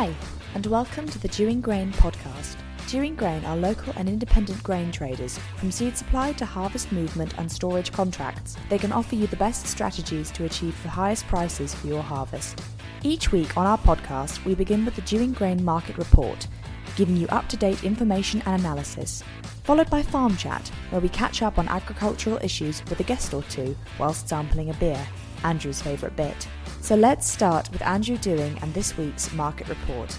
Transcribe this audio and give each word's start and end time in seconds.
Hi, 0.00 0.14
and 0.54 0.64
welcome 0.64 1.06
to 1.08 1.18
the 1.18 1.28
Dewing 1.28 1.60
Grain 1.60 1.92
podcast. 1.92 2.56
Dewing 2.88 3.14
Grain 3.14 3.44
are 3.44 3.54
local 3.54 3.92
and 3.98 4.08
independent 4.08 4.62
grain 4.62 4.90
traders. 4.90 5.38
From 5.56 5.70
seed 5.70 5.94
supply 5.94 6.32
to 6.32 6.46
harvest 6.46 6.90
movement 6.90 7.34
and 7.36 7.52
storage 7.52 7.92
contracts, 7.92 8.56
they 8.70 8.78
can 8.78 8.92
offer 8.92 9.14
you 9.14 9.26
the 9.26 9.36
best 9.36 9.66
strategies 9.66 10.30
to 10.30 10.46
achieve 10.46 10.82
the 10.82 10.88
highest 10.88 11.26
prices 11.26 11.74
for 11.74 11.86
your 11.86 12.02
harvest. 12.02 12.62
Each 13.02 13.30
week 13.30 13.58
on 13.58 13.66
our 13.66 13.76
podcast, 13.76 14.42
we 14.46 14.54
begin 14.54 14.86
with 14.86 14.96
the 14.96 15.02
Dewing 15.02 15.34
Grain 15.34 15.62
Market 15.62 15.98
Report, 15.98 16.48
giving 16.96 17.18
you 17.18 17.28
up 17.28 17.50
to 17.50 17.58
date 17.58 17.84
information 17.84 18.42
and 18.46 18.58
analysis, 18.58 19.22
followed 19.64 19.90
by 19.90 20.00
Farm 20.00 20.34
Chat, 20.34 20.66
where 20.88 21.02
we 21.02 21.10
catch 21.10 21.42
up 21.42 21.58
on 21.58 21.68
agricultural 21.68 22.38
issues 22.40 22.82
with 22.86 23.00
a 23.00 23.04
guest 23.04 23.34
or 23.34 23.42
two 23.50 23.76
whilst 23.98 24.30
sampling 24.30 24.70
a 24.70 24.74
beer, 24.74 25.06
Andrew's 25.44 25.82
favourite 25.82 26.16
bit. 26.16 26.48
So 26.82 26.96
let's 26.96 27.30
start 27.30 27.70
with 27.72 27.82
Andrew 27.82 28.16
Dewing 28.16 28.58
and 28.62 28.72
this 28.72 28.96
week's 28.96 29.32
Market 29.34 29.68
Report. 29.68 30.18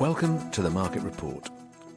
Welcome 0.00 0.50
to 0.50 0.62
the 0.62 0.70
Market 0.70 1.02
Report. 1.02 1.48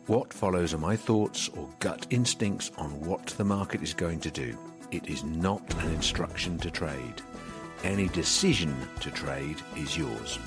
What 0.07 0.33
follows 0.33 0.73
are 0.73 0.77
my 0.77 0.95
thoughts 0.95 1.49
or 1.49 1.69
gut 1.79 2.05
instincts 2.09 2.69
on 2.77 2.99
what 3.01 3.27
the 3.27 3.45
market 3.45 3.81
is 3.81 3.93
going 3.93 4.19
to 4.19 4.29
do. 4.29 4.57
It 4.91 5.07
is 5.07 5.23
not 5.23 5.73
an 5.83 5.91
instruction 5.93 6.57
to 6.59 6.69
trade. 6.69 7.21
Any 7.83 8.09
decision 8.09 8.75
to 8.99 9.09
trade 9.09 9.57
is 9.77 9.97
yours. 9.97 10.37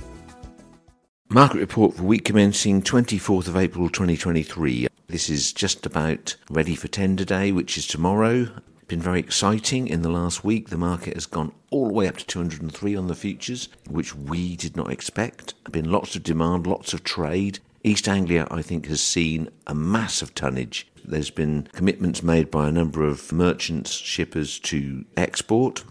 Market 1.30 1.58
report 1.58 1.94
for 1.94 2.02
week 2.02 2.24
commencing 2.26 2.82
24th 2.82 3.48
of 3.48 3.56
April 3.56 3.88
2023. 3.88 4.86
This 5.08 5.30
is 5.30 5.52
just 5.52 5.86
about 5.86 6.36
ready 6.50 6.76
for 6.76 6.88
tender 6.88 7.24
day, 7.24 7.52
which 7.52 7.78
is 7.78 7.86
tomorrow. 7.86 8.48
Been 8.90 9.00
very 9.00 9.20
exciting 9.20 9.86
in 9.86 10.02
the 10.02 10.08
last 10.08 10.42
week. 10.42 10.68
The 10.68 10.76
market 10.76 11.14
has 11.14 11.24
gone 11.24 11.52
all 11.70 11.86
the 11.86 11.92
way 11.92 12.08
up 12.08 12.16
to 12.16 12.26
203 12.26 12.96
on 12.96 13.06
the 13.06 13.14
futures, 13.14 13.68
which 13.88 14.16
we 14.16 14.56
did 14.56 14.76
not 14.76 14.90
expect. 14.90 15.54
Been 15.70 15.92
lots 15.92 16.16
of 16.16 16.24
demand, 16.24 16.66
lots 16.66 16.92
of 16.92 17.04
trade. 17.04 17.60
East 17.84 18.08
Anglia, 18.08 18.48
I 18.50 18.62
think, 18.62 18.86
has 18.86 19.00
seen 19.00 19.48
a 19.68 19.76
mass 19.76 20.22
of 20.22 20.34
tonnage. 20.34 20.88
There's 21.04 21.30
been 21.30 21.68
commitments 21.72 22.24
made 22.24 22.50
by 22.50 22.66
a 22.66 22.72
number 22.72 23.04
of 23.06 23.30
merchants, 23.30 23.92
shippers 23.92 24.58
to 24.58 25.04
export, 25.16 25.84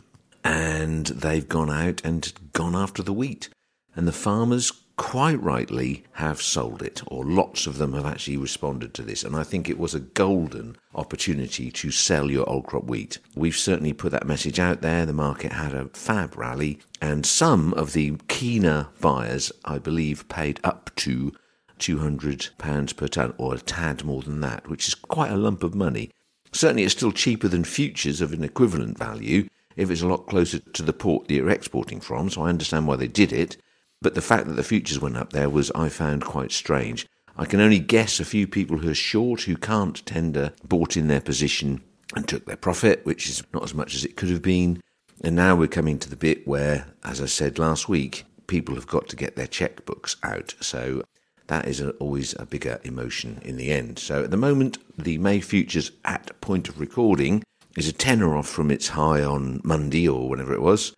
and 0.43 1.05
they've 1.05 1.47
gone 1.47 1.69
out 1.69 2.01
and 2.03 2.33
gone 2.51 2.75
after 2.75 3.01
the 3.01 3.13
wheat. 3.13 3.47
And 3.95 4.09
the 4.09 4.11
farmers 4.11 4.73
quite 4.99 5.41
rightly 5.41 6.03
have 6.11 6.41
sold 6.41 6.81
it, 6.81 7.01
or 7.07 7.23
lots 7.23 7.65
of 7.65 7.77
them 7.77 7.93
have 7.93 8.05
actually 8.05 8.35
responded 8.35 8.93
to 8.93 9.01
this. 9.01 9.23
And 9.23 9.33
I 9.33 9.43
think 9.43 9.69
it 9.69 9.79
was 9.79 9.95
a 9.95 10.01
golden 10.01 10.75
opportunity 10.93 11.71
to 11.71 11.89
sell 11.89 12.29
your 12.29 12.47
old 12.49 12.65
crop 12.65 12.83
wheat. 12.83 13.17
We've 13.33 13.55
certainly 13.55 13.93
put 13.93 14.11
that 14.11 14.27
message 14.27 14.59
out 14.59 14.81
there. 14.81 15.05
The 15.05 15.13
market 15.13 15.53
had 15.53 15.73
a 15.73 15.87
fab 15.93 16.37
rally, 16.37 16.79
and 17.01 17.25
some 17.25 17.73
of 17.75 17.93
the 17.93 18.17
keener 18.27 18.89
buyers, 18.99 19.53
I 19.63 19.79
believe, 19.79 20.27
paid 20.27 20.59
up 20.65 20.91
to 20.97 21.31
£200 21.79 22.97
per 22.97 23.07
tonne, 23.07 23.33
or 23.37 23.55
a 23.55 23.59
tad 23.59 24.03
more 24.03 24.21
than 24.21 24.41
that, 24.41 24.67
which 24.67 24.89
is 24.89 24.95
quite 24.95 25.31
a 25.31 25.37
lump 25.37 25.63
of 25.63 25.73
money. 25.73 26.11
Certainly, 26.51 26.83
it's 26.83 26.93
still 26.93 27.13
cheaper 27.13 27.47
than 27.47 27.63
futures 27.63 28.19
of 28.19 28.33
an 28.33 28.43
equivalent 28.43 28.97
value 28.97 29.47
if 29.77 29.89
it's 29.89 30.01
a 30.01 30.07
lot 30.07 30.27
closer 30.27 30.59
to 30.59 30.83
the 30.83 30.91
port 30.91 31.29
that 31.29 31.35
you're 31.35 31.49
exporting 31.49 32.01
from, 32.01 32.29
so 32.29 32.41
I 32.41 32.49
understand 32.49 32.85
why 32.85 32.97
they 32.97 33.07
did 33.07 33.31
it. 33.31 33.55
But 34.01 34.15
the 34.15 34.21
fact 34.21 34.47
that 34.47 34.53
the 34.53 34.63
futures 34.63 34.99
went 34.99 35.17
up 35.17 35.33
there 35.33 35.49
was, 35.49 35.71
I 35.71 35.89
found, 35.89 36.23
quite 36.23 36.51
strange. 36.51 37.05
I 37.35 37.45
can 37.45 37.59
only 37.59 37.79
guess 37.79 38.19
a 38.19 38.25
few 38.25 38.47
people 38.47 38.77
who 38.77 38.89
are 38.89 38.95
short, 38.95 39.41
who 39.41 39.55
can't 39.55 40.05
tender, 40.05 40.53
bought 40.63 40.97
in 40.97 41.07
their 41.07 41.21
position 41.21 41.81
and 42.15 42.27
took 42.27 42.45
their 42.45 42.57
profit, 42.57 43.05
which 43.05 43.29
is 43.29 43.43
not 43.53 43.63
as 43.63 43.73
much 43.73 43.95
as 43.95 44.03
it 44.05 44.15
could 44.15 44.29
have 44.29 44.41
been. 44.41 44.81
And 45.21 45.35
now 45.35 45.55
we're 45.55 45.67
coming 45.67 45.99
to 45.99 46.09
the 46.09 46.15
bit 46.15 46.47
where, 46.47 46.87
as 47.03 47.21
I 47.21 47.25
said 47.25 47.59
last 47.59 47.89
week, 47.89 48.25
people 48.47 48.75
have 48.75 48.87
got 48.87 49.07
to 49.09 49.15
get 49.15 49.35
their 49.35 49.47
checkbooks 49.47 50.15
out. 50.23 50.55
So 50.61 51.03
that 51.47 51.67
is 51.67 51.81
a, 51.81 51.91
always 51.91 52.33
a 52.39 52.45
bigger 52.45 52.79
emotion 52.83 53.41
in 53.43 53.57
the 53.57 53.71
end. 53.71 53.99
So 53.99 54.23
at 54.23 54.31
the 54.31 54.37
moment, 54.37 54.77
the 54.97 55.17
May 55.17 55.41
futures 55.41 55.91
at 56.05 56.39
point 56.41 56.69
of 56.69 56.79
recording 56.79 57.43
is 57.77 57.87
a 57.87 57.93
tenner 57.93 58.35
off 58.35 58.47
from 58.47 58.71
its 58.71 58.89
high 58.89 59.23
on 59.23 59.61
Monday 59.63 60.07
or 60.07 60.29
whenever 60.29 60.53
it 60.53 60.61
was. 60.61 60.93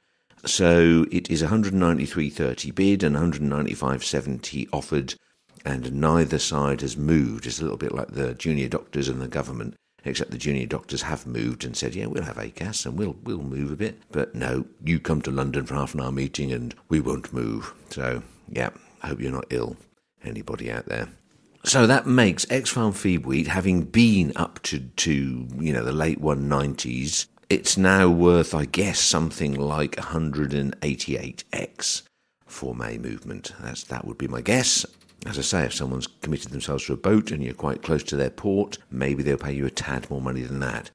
So 0.45 1.05
it 1.11 1.29
is 1.29 1.43
193.30 1.43 2.73
bid 2.73 3.03
and 3.03 3.15
195.70 3.15 4.67
offered, 4.73 5.15
and 5.65 5.93
neither 5.93 6.39
side 6.39 6.81
has 6.81 6.97
moved. 6.97 7.45
It's 7.45 7.59
a 7.59 7.63
little 7.63 7.77
bit 7.77 7.93
like 7.93 8.09
the 8.09 8.33
junior 8.33 8.67
doctors 8.67 9.07
and 9.07 9.21
the 9.21 9.27
government, 9.27 9.75
except 10.03 10.31
the 10.31 10.37
junior 10.37 10.65
doctors 10.65 11.03
have 11.03 11.27
moved 11.27 11.63
and 11.63 11.77
said, 11.77 11.93
"Yeah, 11.93 12.07
we'll 12.07 12.23
have 12.23 12.37
ACAS 12.37 12.85
and 12.85 12.97
we'll 12.97 13.15
we'll 13.23 13.43
move 13.43 13.71
a 13.71 13.75
bit." 13.75 13.99
But 14.11 14.33
no, 14.33 14.65
you 14.83 14.99
come 14.99 15.21
to 15.23 15.31
London 15.31 15.65
for 15.65 15.75
half 15.75 15.93
an 15.93 16.01
hour 16.01 16.11
meeting 16.11 16.51
and 16.51 16.73
we 16.89 16.99
won't 16.99 17.33
move. 17.33 17.73
So 17.89 18.23
yeah, 18.49 18.71
I 19.03 19.07
hope 19.09 19.21
you're 19.21 19.31
not 19.31 19.45
ill. 19.51 19.77
Anybody 20.23 20.71
out 20.71 20.85
there? 20.87 21.09
So 21.63 21.85
that 21.85 22.07
makes 22.07 22.49
X 22.49 22.71
Farm 22.71 22.91
feed 22.91 23.25
wheat, 23.25 23.47
having 23.47 23.83
been 23.83 24.33
up 24.35 24.61
to, 24.63 24.79
to 24.79 25.47
you 25.59 25.73
know 25.73 25.83
the 25.83 25.91
late 25.91 26.19
190s, 26.19 27.27
it's 27.51 27.77
now 27.77 28.07
worth, 28.07 28.55
I 28.55 28.63
guess, 28.63 28.97
something 28.97 29.55
like 29.55 29.97
188x 29.97 32.03
for 32.45 32.73
May 32.73 32.97
movement. 32.97 33.51
That's, 33.59 33.83
that 33.83 34.05
would 34.05 34.17
be 34.17 34.29
my 34.29 34.39
guess. 34.39 34.85
As 35.25 35.37
I 35.37 35.41
say, 35.41 35.65
if 35.65 35.73
someone's 35.73 36.07
committed 36.07 36.53
themselves 36.53 36.85
to 36.85 36.93
a 36.93 36.97
boat 36.97 37.29
and 37.29 37.43
you're 37.43 37.53
quite 37.53 37.83
close 37.83 38.03
to 38.03 38.15
their 38.15 38.29
port, 38.29 38.77
maybe 38.89 39.21
they'll 39.21 39.35
pay 39.35 39.51
you 39.51 39.65
a 39.65 39.69
tad 39.69 40.09
more 40.09 40.21
money 40.21 40.43
than 40.43 40.61
that. 40.61 40.91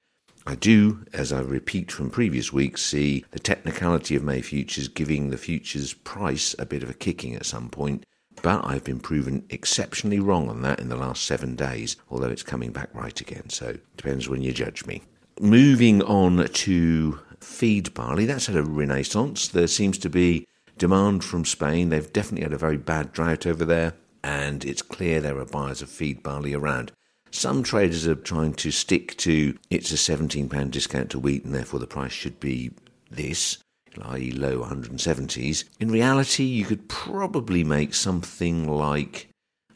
I 0.47 0.55
do, 0.55 1.05
as 1.13 1.31
I 1.31 1.41
repeat 1.41 1.93
from 1.93 2.09
previous 2.09 2.55
weeks, 2.55 2.83
see 2.83 3.27
the 3.33 3.39
technicality 3.39 4.17
of 4.17 4.25
May 4.25 4.41
futures 4.41 4.89
giving 4.89 5.29
the 5.29 5.37
futures 5.37 5.93
price 5.93 6.57
a 6.59 6.65
bit 6.65 6.83
of 6.83 6.89
a 6.89 6.95
kicking 6.95 7.35
at 7.35 7.45
some 7.45 7.69
point, 7.69 8.03
but 8.41 8.65
I've 8.65 8.85
been 8.85 9.01
proven 9.01 9.45
exceptionally 9.51 10.21
wrong 10.21 10.49
on 10.49 10.63
that 10.63 10.81
in 10.81 10.89
the 10.89 10.97
last 10.97 11.25
seven 11.25 11.55
days, 11.55 11.99
although 12.11 12.31
it's 12.31 12.43
coming 12.43 12.73
back 12.73 12.89
right 12.95 13.21
again, 13.21 13.51
so 13.51 13.77
depends 13.99 14.27
when 14.27 14.41
you 14.41 14.53
judge 14.53 14.87
me. 14.87 15.03
Moving 15.41 16.01
on 16.03 16.49
to 16.49 17.21
feed 17.41 17.93
barley, 17.93 18.25
that's 18.25 18.47
had 18.47 18.57
a 18.57 18.63
renaissance. 18.63 19.49
There 19.49 19.67
seems 19.67 19.99
to 19.99 20.09
be 20.09 20.47
demand 20.79 21.25
from 21.25 21.45
Spain. 21.45 21.91
They've 21.91 22.11
definitely 22.11 22.45
had 22.45 22.55
a 22.55 22.59
very 22.59 22.79
bad 22.79 23.13
drought 23.13 23.47
over 23.47 23.67
there, 23.67 23.93
and 24.25 24.65
it's 24.65 24.81
clear 24.81 25.21
there 25.21 25.39
are 25.39 25.45
buyers 25.45 25.83
of 25.83 25.91
feed 25.91 26.23
barley 26.23 26.55
around. 26.55 26.91
Some 27.31 27.63
traders 27.63 28.07
are 28.07 28.15
trying 28.15 28.55
to 28.55 28.71
stick 28.71 29.15
to 29.19 29.59
it's 29.69 29.93
a 29.93 29.97
£17 29.97 30.71
discount 30.71 31.11
to 31.11 31.19
wheat, 31.19 31.45
and 31.45 31.55
therefore 31.55 31.81
the 31.81 31.87
price 31.87 32.13
should 32.13 32.41
be 32.41 32.71
this, 33.11 33.59
i.e., 34.01 34.31
low 34.31 34.63
170s. 34.63 35.65
In 35.79 35.91
reality, 35.91 36.45
you 36.45 36.65
could 36.65 36.89
probably 36.89 37.63
make 37.63 37.93
something 37.93 38.67
like, 38.67 39.29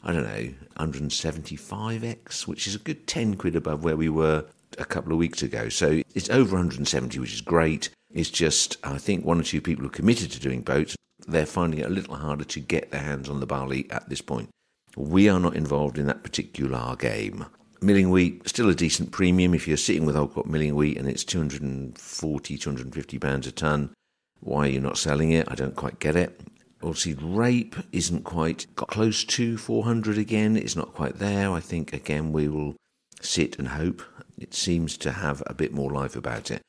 I 0.03 0.11
don't 0.11 0.23
know, 0.23 0.53
175x, 0.79 2.47
which 2.47 2.65
is 2.65 2.73
a 2.73 2.79
good 2.79 3.05
10 3.05 3.35
quid 3.35 3.55
above 3.55 3.83
where 3.83 3.95
we 3.95 4.09
were 4.09 4.45
a 4.77 4.85
couple 4.85 5.11
of 5.11 5.17
weeks 5.17 5.41
ago. 5.41 5.69
So 5.69 6.01
it's 6.15 6.29
over 6.29 6.55
170, 6.55 7.19
which 7.19 7.33
is 7.33 7.41
great. 7.41 7.89
It's 8.13 8.29
just, 8.29 8.77
I 8.83 8.97
think 8.97 9.25
one 9.25 9.39
or 9.39 9.43
two 9.43 9.61
people 9.61 9.83
who 9.83 9.89
are 9.89 9.93
committed 9.93 10.31
to 10.31 10.39
doing 10.39 10.61
boats, 10.61 10.95
they're 11.27 11.45
finding 11.45 11.79
it 11.79 11.85
a 11.85 11.89
little 11.89 12.15
harder 12.15 12.43
to 12.43 12.59
get 12.59 12.91
their 12.91 13.01
hands 13.01 13.29
on 13.29 13.39
the 13.39 13.45
barley 13.45 13.89
at 13.89 14.09
this 14.09 14.21
point. 14.21 14.49
We 14.97 15.29
are 15.29 15.39
not 15.39 15.55
involved 15.55 15.97
in 15.97 16.07
that 16.07 16.23
particular 16.23 16.95
game. 16.97 17.45
Milling 17.81 18.09
wheat, 18.09 18.47
still 18.47 18.69
a 18.69 18.75
decent 18.75 19.11
premium. 19.11 19.53
If 19.53 19.67
you're 19.67 19.77
sitting 19.77 20.05
with 20.05 20.17
old 20.17 20.33
crop 20.33 20.45
milling 20.45 20.75
wheat 20.75 20.97
and 20.97 21.07
it's 21.07 21.23
240, 21.23 22.57
250 22.57 23.19
pounds 23.19 23.47
a 23.47 23.51
tonne, 23.51 23.91
why 24.39 24.65
are 24.65 24.71
you 24.71 24.81
not 24.81 24.97
selling 24.97 25.31
it? 25.31 25.47
I 25.49 25.55
don't 25.55 25.75
quite 25.75 25.99
get 25.99 26.15
it. 26.15 26.41
Oilseed 26.81 27.19
rape 27.21 27.75
isn't 27.91 28.23
quite 28.23 28.65
got 28.75 28.89
close 28.89 29.23
to 29.23 29.57
400 29.57 30.17
again. 30.17 30.57
It's 30.57 30.75
not 30.75 30.93
quite 30.93 31.19
there. 31.19 31.51
I 31.51 31.59
think 31.59 31.93
again 31.93 32.31
we 32.31 32.47
will 32.47 32.75
sit 33.21 33.57
and 33.59 33.69
hope 33.69 34.01
it 34.41 34.53
seems 34.53 34.97
to 34.97 35.11
have 35.11 35.43
a 35.45 35.53
bit 35.53 35.71
more 35.71 35.91
life 35.91 36.15
about 36.15 36.49
it. 36.49 36.61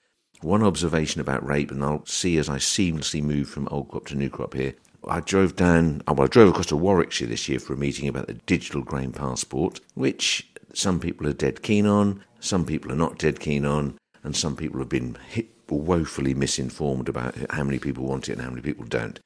One 0.42 0.62
observation 0.62 1.20
about 1.20 1.46
rape, 1.46 1.70
and 1.70 1.82
I'll 1.82 2.04
see 2.04 2.36
as 2.36 2.48
I 2.48 2.56
seamlessly 2.56 3.22
move 3.22 3.48
from 3.48 3.69
old 3.70 3.88
crop 3.88 4.06
to 4.08 4.14
new 4.14 4.28
crop 4.28 4.54
here. 4.54 4.74
I 5.08 5.20
drove 5.20 5.56
down, 5.56 6.02
oh, 6.06 6.12
well, 6.12 6.26
I 6.26 6.28
drove 6.28 6.50
across 6.50 6.66
to 6.66 6.76
Warwickshire 6.76 7.28
this 7.28 7.48
year 7.48 7.58
for 7.58 7.72
a 7.72 7.76
meeting 7.76 8.08
about 8.08 8.26
the 8.26 8.34
digital 8.34 8.82
grain 8.82 9.12
passport, 9.12 9.80
which 9.94 10.48
some 10.74 11.00
people 11.00 11.26
are 11.26 11.32
dead 11.32 11.62
keen 11.62 11.86
on, 11.86 12.22
some 12.40 12.64
people 12.64 12.92
are 12.92 12.96
not 12.96 13.19
dead 13.19 13.40
keen 13.40 13.64
on, 13.64 13.98
and 14.22 14.36
some 14.36 14.56
people 14.56 14.78
have 14.78 14.88
been 14.88 15.16
hit, 15.28 15.48
woefully 15.68 16.34
misinformed 16.34 17.08
about 17.08 17.34
how 17.48 17.64
many 17.64 17.78
people 17.78 18.04
want 18.04 18.28
it 18.28 18.32
and 18.32 18.42
how 18.42 18.50
many 18.50 18.60
people 18.60 18.84
don't. 18.84 19.18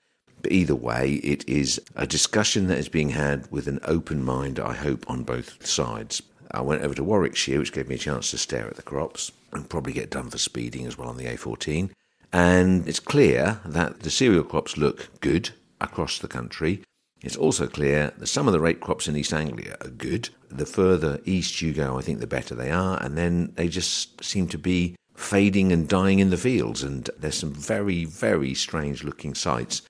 But 0.43 0.53
either 0.53 0.77
way, 0.77 1.15
it 1.25 1.49
is 1.49 1.81
a 1.97 2.07
discussion 2.07 2.69
that 2.69 2.79
is 2.79 2.89
being 2.89 3.09
had 3.09 3.51
with 3.51 3.67
an 3.67 3.81
open 3.83 4.23
mind, 4.23 4.61
I 4.61 4.75
hope, 4.75 5.05
on 5.11 5.25
both 5.25 5.67
sides. 5.67 6.23
I 6.51 6.61
went 6.61 6.83
over 6.83 6.95
to 6.95 7.05
Warwickshire, 7.05 7.59
which 7.59 7.73
gave 7.73 7.89
me 7.89 7.97
a 7.97 7.99
chance 7.99 8.31
to 8.31 8.39
stare 8.39 8.67
at 8.67 8.77
the 8.77 8.83
crops 8.83 9.33
and 9.53 9.69
probably 9.69 9.93
get 9.93 10.11
done 10.11 10.31
for 10.31 10.39
speeding 10.39 10.87
as 10.87 10.97
well 10.97 11.09
on 11.09 11.17
the 11.17 11.27
A14. 11.27 11.91
And 12.33 12.87
it's 12.89 13.01
clear 13.01 13.61
that 13.65 14.01
the 14.01 14.11
cereal 14.11 14.45
crops 14.45 14.77
look 14.77 15.21
good 15.21 15.51
across 15.81 16.19
the 16.19 16.29
country. 16.29 16.83
It's 17.23 17.37
also 17.37 17.67
clear 17.67 18.13
that 18.19 18.27
some 18.27 18.47
of 18.47 18.53
the 18.53 18.61
rape 18.61 18.81
crops 18.81 19.09
in 19.09 19.17
East 19.17 19.33
Anglia 19.33 19.77
are 19.81 19.89
good. 19.89 20.29
The 20.51 20.67
further 20.67 21.21
east 21.25 21.63
you 21.63 21.73
go, 21.73 21.99
I 21.99 22.03
think 22.03 22.21
the 22.21 22.27
better 22.27 22.55
they 22.55 22.71
are. 22.71 23.03
And 23.03 23.17
then 23.17 23.53
they 23.57 23.69
just 23.69 24.23
seem 24.23 24.49
to 24.49 24.59
be 24.59 24.97
fading 25.15 25.73
and 25.73 25.89
dying 25.89 26.19
in 26.19 26.31
the 26.31 26.37
fields. 26.37 26.83
And 26.83 27.09
there's 27.19 27.39
some 27.39 27.55
very, 27.55 28.05
very 28.05 28.55
strange 28.55 29.03
looking 29.03 29.35
sites. 29.35 29.83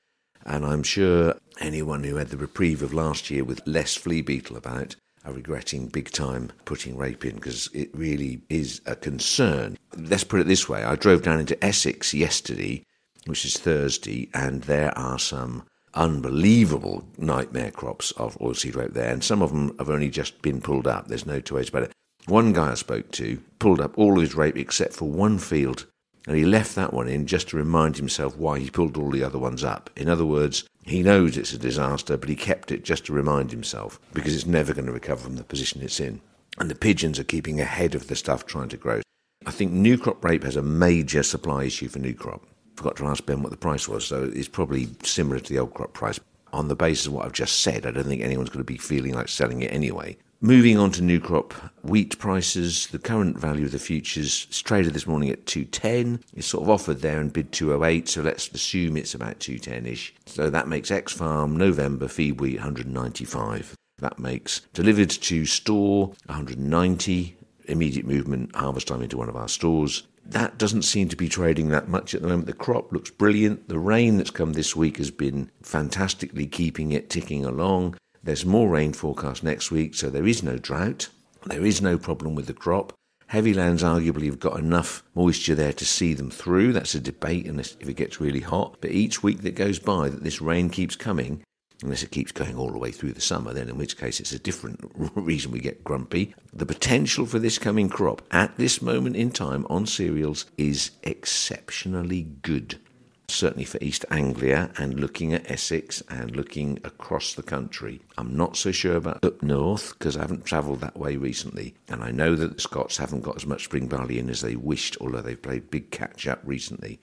And 0.45 0.65
I'm 0.65 0.85
sure 0.85 1.35
anyone 1.61 2.05
who 2.05 2.17
had 2.17 2.29
the 2.29 2.37
reprieve 2.37 2.83
of 2.83 2.95
last 2.95 3.31
year 3.31 3.43
with 3.43 3.67
less 3.67 3.97
flea 3.97 4.23
beetle 4.23 4.57
about 4.57 4.95
are 5.27 5.33
regretting 5.33 5.89
big 5.89 6.11
time 6.11 6.53
putting 6.65 6.97
rape 6.97 7.25
in 7.25 7.35
because 7.35 7.69
it 7.73 7.95
really 7.95 8.41
is 8.49 8.81
a 8.87 8.95
concern. 8.95 9.77
Let's 9.97 10.25
put 10.25 10.41
it 10.41 10.47
this 10.47 10.69
way 10.69 10.85
I 10.85 10.97
drove 10.97 11.23
down 11.23 11.41
into 11.41 11.63
Essex 11.65 12.15
yesterday, 12.15 12.85
which 13.27 13.45
is 13.45 13.59
Thursday, 13.59 14.31
and 14.33 14.63
there 14.63 14.97
are 14.97 15.19
some 15.19 15.65
unbelievable 15.95 17.05
nightmare 17.19 17.71
crops 17.71 18.13
of 18.13 18.39
oilseed 18.39 18.77
rape 18.77 18.93
there, 18.93 19.13
and 19.13 19.25
some 19.25 19.43
of 19.43 19.51
them 19.51 19.75
have 19.79 19.91
only 19.91 20.11
just 20.11 20.41
been 20.43 20.61
pulled 20.61 20.87
up. 20.87 21.09
There's 21.09 21.27
no 21.27 21.41
two 21.41 21.57
ways 21.57 21.69
about 21.69 21.85
it. 21.85 21.93
One 22.27 22.53
guy 22.53 22.73
I 22.73 22.75
spoke 22.75 23.11
to 23.13 23.43
pulled 23.59 23.81
up 23.81 23.97
all 23.99 24.17
of 24.17 24.21
his 24.21 24.35
rape 24.35 24.57
except 24.57 24.93
for 24.95 25.09
one 25.09 25.39
field 25.39 25.87
and 26.27 26.37
he 26.37 26.45
left 26.45 26.75
that 26.75 26.93
one 26.93 27.09
in 27.09 27.27
just 27.27 27.49
to 27.49 27.57
remind 27.57 27.97
himself 27.97 28.37
why 28.37 28.59
he 28.59 28.71
pulled 28.71 28.97
all 28.97 29.11
the 29.11 29.23
other 29.23 29.39
ones 29.39 29.63
up. 29.63 29.91
In 29.97 30.09
other 30.09 30.27
words, 30.27 30.65
he 30.85 31.03
knows 31.03 31.37
it's 31.37 31.53
a 31.53 31.59
disaster, 31.59 32.17
but 32.17 32.29
he 32.29 32.37
kept 32.37 32.73
it 32.73 32.85
just 32.85 33.07
to 33.07 33.13
remind 33.13 33.51
himself 33.51 34.01
because 34.13 34.35
it's 34.35 34.47
never 34.47 34.75
going 34.75 34.87
to 34.87 34.93
recover 34.93 35.23
from 35.23 35.37
the 35.37 35.45
position 35.45 35.83
it's 35.83 36.01
in. 36.01 36.21
And 36.59 36.71
the 36.71 36.75
pigeons 36.75 37.19
are 37.19 37.25
keeping 37.25 37.61
ahead 37.61 37.95
of 37.95 38.09
the 38.09 38.17
stuff 38.17 38.47
trying 38.47 38.69
to 38.71 38.77
grow. 38.77 39.03
I 39.47 39.51
think 39.53 39.71
new 39.71 39.97
crop 39.97 40.25
rape 40.25 40.43
has 40.43 40.57
a 40.57 40.63
major 40.63 41.23
supply 41.23 41.65
issue 41.65 41.89
for 41.89 42.01
new 42.01 42.15
crop. 42.15 42.43
Forgot 42.75 42.97
to 42.97 43.07
ask 43.07 43.25
Ben 43.25 43.43
what 43.43 43.51
the 43.51 43.57
price 43.57 43.89
was, 43.89 44.05
so 44.05 44.31
it's 44.35 44.49
probably 44.49 44.89
similar 45.03 45.39
to 45.39 45.53
the 45.53 45.61
old 45.61 45.75
crop 45.75 45.93
price. 45.93 46.19
On 46.53 46.69
the 46.69 46.77
basis 46.77 47.07
of 47.07 47.13
what 47.13 47.27
I've 47.27 47.33
just 47.33 47.61
said, 47.61 47.87
I 47.87 47.91
don't 47.91 48.05
think 48.05 48.23
anyone's 48.23 48.51
going 48.51 48.61
to 48.61 48.65
be 48.65 48.79
feeling 48.79 49.15
like 49.15 49.29
selling 49.29 49.63
it 49.63 49.73
anyway. 49.73 50.17
Moving 50.43 50.77
on 50.77 50.91
to 50.93 51.03
new 51.03 51.19
crop 51.19 51.55
wheat 51.83 52.19
prices, 52.19 52.89
the 52.89 52.99
current 52.99 53.39
value 53.39 53.65
of 53.65 53.73
the 53.73 53.79
futures 53.79 54.47
is 54.51 54.61
traded 54.61 54.93
this 54.93 55.07
morning 55.07 55.31
at 55.31 55.47
210. 55.47 56.23
It's 56.35 56.49
sort 56.49 56.63
of 56.63 56.69
offered 56.69 57.01
there 57.01 57.21
and 57.21 57.33
bid 57.33 57.53
208, 57.53 58.07
so 58.07 58.21
let's 58.21 58.49
assume 58.49 58.99
it's 58.99 59.15
about 59.15 59.41
210-ish. 59.41 60.15
So 60.27 60.51
that 60.51 60.69
makes 60.69 60.91
X 60.91 61.15
Farm 61.15 61.57
November 61.57 62.07
feed 62.07 62.39
wheat 62.39 62.57
195. 62.57 63.75
That 63.99 64.19
makes 64.19 64.61
delivered 64.75 65.09
to 65.09 65.47
store 65.47 66.09
190. 66.27 67.37
Immediate 67.65 68.07
movement 68.07 68.55
harvest 68.55 68.89
time 68.89 69.03
into 69.03 69.17
one 69.17 69.31
of 69.31 69.37
our 69.37 69.49
stores. 69.49 70.07
That 70.27 70.59
doesn't 70.59 70.83
seem 70.83 71.09
to 71.09 71.17
be 71.17 71.31
trading 71.31 71.71
that 71.71 71.89
much 71.89 72.15
at 72.15 72.21
the 72.21 72.29
moment. 72.29 72.47
The 72.47 72.53
crop 72.53 72.93
looks 72.93 73.11
brilliant. 73.11 73.69
The 73.69 73.79
rain 73.79 74.19
that's 74.19 74.31
come 74.31 74.53
this 74.53 74.77
week 74.77 74.99
has 74.99 75.11
been 75.11 75.51
fantastically 75.63 76.47
keeping 76.47 76.93
it 76.93 77.09
ticking 77.09 77.47
along. 77.47 77.97
There's 78.27 78.45
more 78.45 78.69
rain 78.69 78.93
forecast 78.93 79.45
next 79.45 79.71
week, 79.71 79.95
so 79.95 80.11
there 80.11 80.27
is 80.27 80.43
no 80.43 80.59
drought. 80.59 81.11
There 81.45 81.65
is 81.65 81.81
no 81.81 81.97
problem 81.97 82.35
with 82.35 82.49
the 82.49 82.55
crop. 82.55 82.93
Heavy 83.29 83.55
lands 83.55 83.85
arguably 83.85 84.27
have 84.27 84.41
got 84.41 84.59
enough 84.59 85.05
moisture 85.15 85.55
there 85.55 85.73
to 85.75 85.85
see 85.85 86.13
them 86.13 86.33
through. 86.33 86.73
That's 86.73 86.97
a 86.97 87.01
debate 87.01 87.47
unless 87.47 87.77
if 87.79 87.89
it 87.89 87.95
gets 87.95 88.21
really 88.21 88.41
hot. 88.41 88.79
But 88.81 88.91
each 88.91 89.23
week 89.23 89.43
that 89.43 89.55
goes 89.55 89.79
by 89.79 90.09
that 90.09 90.25
this 90.25 90.41
rain 90.41 90.71
keeps 90.71 90.97
coming, 90.97 91.45
unless 91.85 92.03
it 92.03 92.11
keeps 92.11 92.33
going 92.33 92.57
all 92.57 92.73
the 92.73 92.79
way 92.79 92.91
through 92.91 93.13
the 93.13 93.21
summer, 93.21 93.53
then 93.53 93.69
in 93.69 93.79
which 93.79 93.97
case 93.97 94.19
it's 94.19 94.33
a 94.33 94.41
different 94.41 94.81
reason 95.15 95.53
we 95.53 95.61
get 95.61 95.85
grumpy. 95.85 96.35
The 96.53 96.67
potential 96.67 97.27
for 97.27 97.39
this 97.39 97.61
coming 97.61 97.89
crop 97.89 98.23
at 98.33 98.57
this 98.57 98.83
moment 98.83 99.15
in 99.15 99.31
time 99.31 99.65
on 99.71 99.87
cereals 99.87 100.47
is 100.59 100.91
exceptionally 101.05 102.23
good 102.43 102.81
certainly 103.29 103.65
for 103.65 103.79
East 103.81 104.05
Anglia 104.11 104.71
and 104.77 105.01
looking 105.01 105.33
at 105.33 105.51
Essex 105.51 106.03
and 106.09 106.35
looking 106.35 106.79
across 106.85 107.35
the 107.35 107.43
country. 107.43 108.01
I'm 108.19 108.37
not 108.37 108.57
so 108.57 108.73
sure 108.73 108.97
about 108.97 109.25
up 109.25 109.43
north 109.43 109.99
because 109.99 110.17
I 110.17 110.21
haven't 110.21 110.45
travelled 110.45 110.81
that 110.81 110.97
way 110.97 111.17
recently. 111.17 111.75
And 111.89 112.03
I 112.03 112.11
know 112.11 112.35
that 112.35 112.55
the 112.55 112.61
Scots 112.61 112.97
haven't 112.97 113.23
got 113.23 113.37
as 113.37 113.47
much 113.47 113.65
spring 113.65 113.89
barley 113.89 114.19
in 114.19 114.31
as 114.31 114.41
they 114.41 114.57
wished, 114.57 114.97
although 115.01 115.23
they've 115.23 115.41
played 115.41 115.71
big 115.71 115.91
catch 115.91 116.27
up 116.27 116.41
recently. 116.45 117.01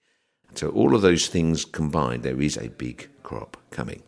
So, 0.55 0.69
all 0.69 0.93
of 0.93 1.01
those 1.01 1.27
things 1.27 1.65
combined, 1.65 2.23
there 2.23 2.41
is 2.41 2.57
a 2.57 2.69
big 2.69 3.09
crop 3.23 3.57
coming. 3.71 4.03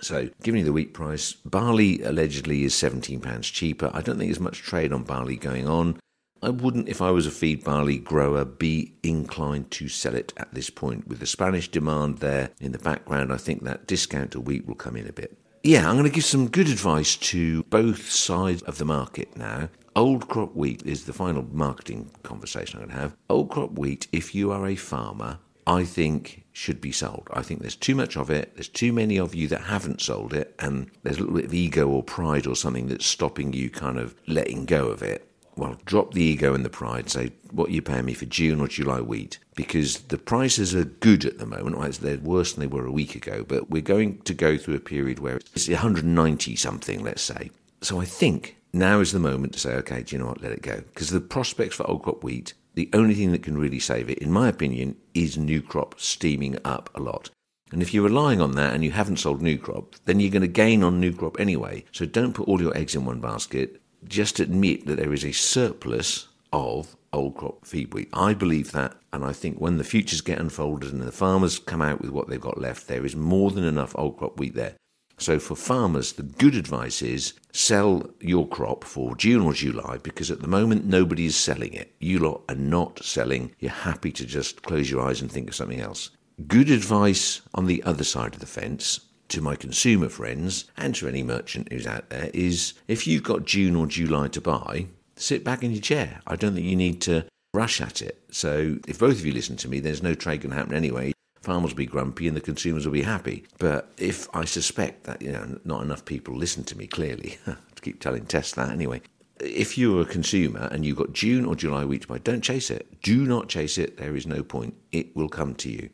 So, 0.00 0.28
giving 0.42 0.60
you 0.60 0.64
the 0.64 0.72
wheat 0.72 0.92
price, 0.92 1.32
barley 1.32 2.02
allegedly 2.02 2.64
is 2.64 2.74
£17 2.74 3.42
cheaper. 3.42 3.90
I 3.94 4.02
don't 4.02 4.18
think 4.18 4.28
there's 4.28 4.38
much 4.38 4.58
trade 4.58 4.92
on 4.92 5.02
barley 5.02 5.36
going 5.36 5.66
on. 5.66 5.98
I 6.42 6.50
wouldn't, 6.50 6.88
if 6.88 7.02
I 7.02 7.10
was 7.10 7.26
a 7.26 7.32
feed 7.32 7.64
barley 7.64 7.98
grower, 7.98 8.44
be 8.44 8.94
inclined 9.02 9.70
to 9.72 9.88
sell 9.88 10.14
it 10.14 10.32
at 10.36 10.54
this 10.54 10.70
point. 10.70 11.08
With 11.08 11.18
the 11.18 11.26
Spanish 11.26 11.68
demand 11.68 12.18
there 12.18 12.50
in 12.60 12.72
the 12.72 12.78
background, 12.78 13.32
I 13.32 13.36
think 13.36 13.64
that 13.64 13.86
discount 13.86 14.32
to 14.32 14.40
wheat 14.40 14.66
will 14.66 14.76
come 14.76 14.96
in 14.96 15.08
a 15.08 15.12
bit. 15.12 15.36
Yeah, 15.64 15.88
I'm 15.88 15.96
going 15.96 16.08
to 16.08 16.14
give 16.14 16.24
some 16.24 16.48
good 16.48 16.68
advice 16.68 17.16
to 17.16 17.64
both 17.64 18.10
sides 18.10 18.62
of 18.62 18.78
the 18.78 18.84
market 18.84 19.36
now. 19.36 19.68
Old 19.96 20.28
crop 20.28 20.54
wheat 20.54 20.82
is 20.86 21.04
the 21.04 21.12
final 21.12 21.42
marketing 21.50 22.12
conversation 22.22 22.78
I'm 22.78 22.86
going 22.86 22.96
to 22.96 23.02
have. 23.02 23.16
Old 23.28 23.50
crop 23.50 23.72
wheat, 23.72 24.06
if 24.12 24.32
you 24.34 24.52
are 24.52 24.66
a 24.66 24.76
farmer, 24.76 25.40
I 25.66 25.84
think 25.84 26.44
should 26.52 26.80
be 26.80 26.92
sold. 26.92 27.28
I 27.32 27.42
think 27.42 27.60
there's 27.60 27.74
too 27.74 27.96
much 27.96 28.16
of 28.16 28.30
it. 28.30 28.54
There's 28.54 28.68
too 28.68 28.92
many 28.92 29.18
of 29.18 29.34
you 29.34 29.48
that 29.48 29.62
haven't 29.62 30.00
sold 30.00 30.32
it, 30.32 30.54
and 30.60 30.88
there's 31.02 31.16
a 31.16 31.20
little 31.20 31.34
bit 31.34 31.46
of 31.46 31.54
ego 31.54 31.88
or 31.88 32.04
pride 32.04 32.46
or 32.46 32.54
something 32.54 32.86
that's 32.86 33.06
stopping 33.06 33.52
you 33.52 33.68
kind 33.68 33.98
of 33.98 34.14
letting 34.28 34.64
go 34.64 34.86
of 34.86 35.02
it 35.02 35.27
well, 35.58 35.76
drop 35.84 36.14
the 36.14 36.22
ego 36.22 36.54
and 36.54 36.64
the 36.64 36.70
pride. 36.70 37.10
Say, 37.10 37.32
what 37.50 37.68
are 37.68 37.72
you 37.72 37.82
paying 37.82 38.04
me 38.04 38.14
for 38.14 38.26
June 38.26 38.60
or 38.60 38.68
July 38.68 39.00
wheat? 39.00 39.38
Because 39.56 39.98
the 40.02 40.16
prices 40.16 40.74
are 40.74 40.84
good 40.84 41.24
at 41.24 41.38
the 41.38 41.46
moment. 41.46 41.76
Right? 41.76 41.92
They're 41.92 42.18
worse 42.18 42.52
than 42.52 42.60
they 42.60 42.74
were 42.74 42.86
a 42.86 42.92
week 42.92 43.14
ago, 43.14 43.44
but 43.46 43.68
we're 43.68 43.82
going 43.82 44.18
to 44.22 44.34
go 44.34 44.56
through 44.56 44.76
a 44.76 44.80
period 44.80 45.18
where 45.18 45.36
it's 45.36 45.68
190 45.68 46.56
something, 46.56 47.02
let's 47.02 47.22
say. 47.22 47.50
So 47.82 48.00
I 48.00 48.04
think 48.04 48.56
now 48.72 49.00
is 49.00 49.12
the 49.12 49.18
moment 49.18 49.52
to 49.54 49.58
say, 49.58 49.74
okay, 49.74 50.02
do 50.02 50.14
you 50.14 50.22
know 50.22 50.28
what? 50.28 50.42
Let 50.42 50.52
it 50.52 50.62
go. 50.62 50.76
Because 50.76 51.10
the 51.10 51.20
prospects 51.20 51.76
for 51.76 51.88
old 51.88 52.04
crop 52.04 52.22
wheat, 52.22 52.54
the 52.74 52.88
only 52.92 53.14
thing 53.14 53.32
that 53.32 53.42
can 53.42 53.58
really 53.58 53.80
save 53.80 54.08
it, 54.08 54.18
in 54.18 54.30
my 54.30 54.48
opinion, 54.48 54.96
is 55.12 55.36
new 55.36 55.60
crop 55.60 55.98
steaming 55.98 56.56
up 56.64 56.88
a 56.94 57.00
lot. 57.00 57.30
And 57.72 57.82
if 57.82 57.92
you're 57.92 58.04
relying 58.04 58.40
on 58.40 58.52
that 58.52 58.74
and 58.74 58.84
you 58.84 58.92
haven't 58.92 59.18
sold 59.18 59.42
new 59.42 59.58
crop, 59.58 59.96
then 60.04 60.20
you're 60.20 60.30
going 60.30 60.42
to 60.42 60.48
gain 60.48 60.82
on 60.82 61.00
new 61.00 61.12
crop 61.12 61.38
anyway. 61.38 61.84
So 61.92 62.06
don't 62.06 62.32
put 62.32 62.48
all 62.48 62.62
your 62.62 62.76
eggs 62.76 62.94
in 62.94 63.04
one 63.04 63.20
basket 63.20 63.82
just 64.08 64.40
admit 64.40 64.86
that 64.86 64.96
there 64.96 65.12
is 65.12 65.24
a 65.24 65.32
surplus 65.32 66.28
of 66.52 66.96
old 67.12 67.36
crop 67.36 67.66
feed 67.66 67.92
wheat. 67.94 68.08
I 68.12 68.34
believe 68.34 68.72
that, 68.72 68.96
and 69.12 69.24
I 69.24 69.32
think 69.32 69.58
when 69.58 69.78
the 69.78 69.84
futures 69.84 70.20
get 70.20 70.38
unfolded 70.38 70.92
and 70.92 71.02
the 71.02 71.12
farmers 71.12 71.58
come 71.58 71.82
out 71.82 72.00
with 72.00 72.10
what 72.10 72.28
they've 72.28 72.40
got 72.40 72.60
left, 72.60 72.88
there 72.88 73.04
is 73.04 73.16
more 73.16 73.50
than 73.50 73.64
enough 73.64 73.94
old 73.96 74.18
crop 74.18 74.38
wheat 74.38 74.54
there. 74.54 74.74
So 75.20 75.40
for 75.40 75.56
farmers, 75.56 76.12
the 76.12 76.22
good 76.22 76.54
advice 76.54 77.02
is 77.02 77.34
sell 77.52 78.08
your 78.20 78.46
crop 78.46 78.84
for 78.84 79.16
June 79.16 79.42
or 79.42 79.52
July 79.52 79.98
because 80.00 80.30
at 80.30 80.40
the 80.40 80.46
moment 80.46 80.84
nobody 80.84 81.26
is 81.26 81.34
selling 81.34 81.74
it. 81.74 81.92
You 81.98 82.20
lot 82.20 82.42
are 82.48 82.54
not 82.54 83.04
selling. 83.04 83.52
You're 83.58 83.72
happy 83.72 84.12
to 84.12 84.24
just 84.24 84.62
close 84.62 84.88
your 84.90 85.02
eyes 85.02 85.20
and 85.20 85.30
think 85.30 85.48
of 85.48 85.56
something 85.56 85.80
else. 85.80 86.10
Good 86.46 86.70
advice 86.70 87.40
on 87.52 87.66
the 87.66 87.82
other 87.82 88.04
side 88.04 88.34
of 88.34 88.40
the 88.40 88.46
fence 88.46 89.00
to 89.28 89.40
my 89.40 89.56
consumer 89.56 90.08
friends 90.08 90.64
and 90.76 90.94
to 90.96 91.08
any 91.08 91.22
merchant 91.22 91.70
who's 91.70 91.86
out 91.86 92.10
there 92.10 92.30
is 92.32 92.74
if 92.86 93.06
you've 93.06 93.22
got 93.22 93.44
June 93.44 93.76
or 93.76 93.86
July 93.86 94.28
to 94.28 94.40
buy, 94.40 94.86
sit 95.16 95.44
back 95.44 95.62
in 95.62 95.72
your 95.72 95.80
chair. 95.80 96.20
I 96.26 96.36
don't 96.36 96.54
think 96.54 96.66
you 96.66 96.76
need 96.76 97.00
to 97.02 97.26
rush 97.54 97.80
at 97.80 98.02
it. 98.02 98.22
So 98.30 98.78
if 98.86 98.98
both 98.98 99.18
of 99.18 99.26
you 99.26 99.32
listen 99.32 99.56
to 99.58 99.68
me, 99.68 99.80
there's 99.80 100.02
no 100.02 100.14
trade 100.14 100.42
going 100.42 100.50
to 100.50 100.56
happen 100.56 100.74
anyway. 100.74 101.12
Farmers 101.40 101.72
will 101.72 101.78
be 101.78 101.86
grumpy 101.86 102.26
and 102.26 102.36
the 102.36 102.40
consumers 102.40 102.84
will 102.84 102.92
be 102.92 103.02
happy. 103.02 103.44
But 103.58 103.92
if 103.96 104.28
I 104.34 104.44
suspect 104.44 105.04
that 105.04 105.22
you 105.22 105.32
know 105.32 105.58
not 105.64 105.82
enough 105.82 106.04
people 106.04 106.34
listen 106.34 106.64
to 106.64 106.76
me 106.76 106.86
clearly, 106.86 107.38
to 107.46 107.82
keep 107.82 108.00
telling 108.00 108.26
Tess 108.26 108.52
that 108.52 108.70
anyway. 108.70 109.02
If 109.40 109.78
you're 109.78 110.02
a 110.02 110.04
consumer 110.04 110.68
and 110.72 110.84
you've 110.84 110.96
got 110.96 111.12
June 111.12 111.44
or 111.44 111.54
July 111.54 111.84
wheat 111.84 112.02
to 112.02 112.08
buy, 112.08 112.18
don't 112.18 112.42
chase 112.42 112.72
it. 112.72 113.00
Do 113.02 113.24
not 113.24 113.48
chase 113.48 113.78
it. 113.78 113.96
There 113.96 114.16
is 114.16 114.26
no 114.26 114.42
point. 114.42 114.74
It 114.90 115.14
will 115.14 115.28
come 115.28 115.54
to 115.56 115.70
you 115.70 115.90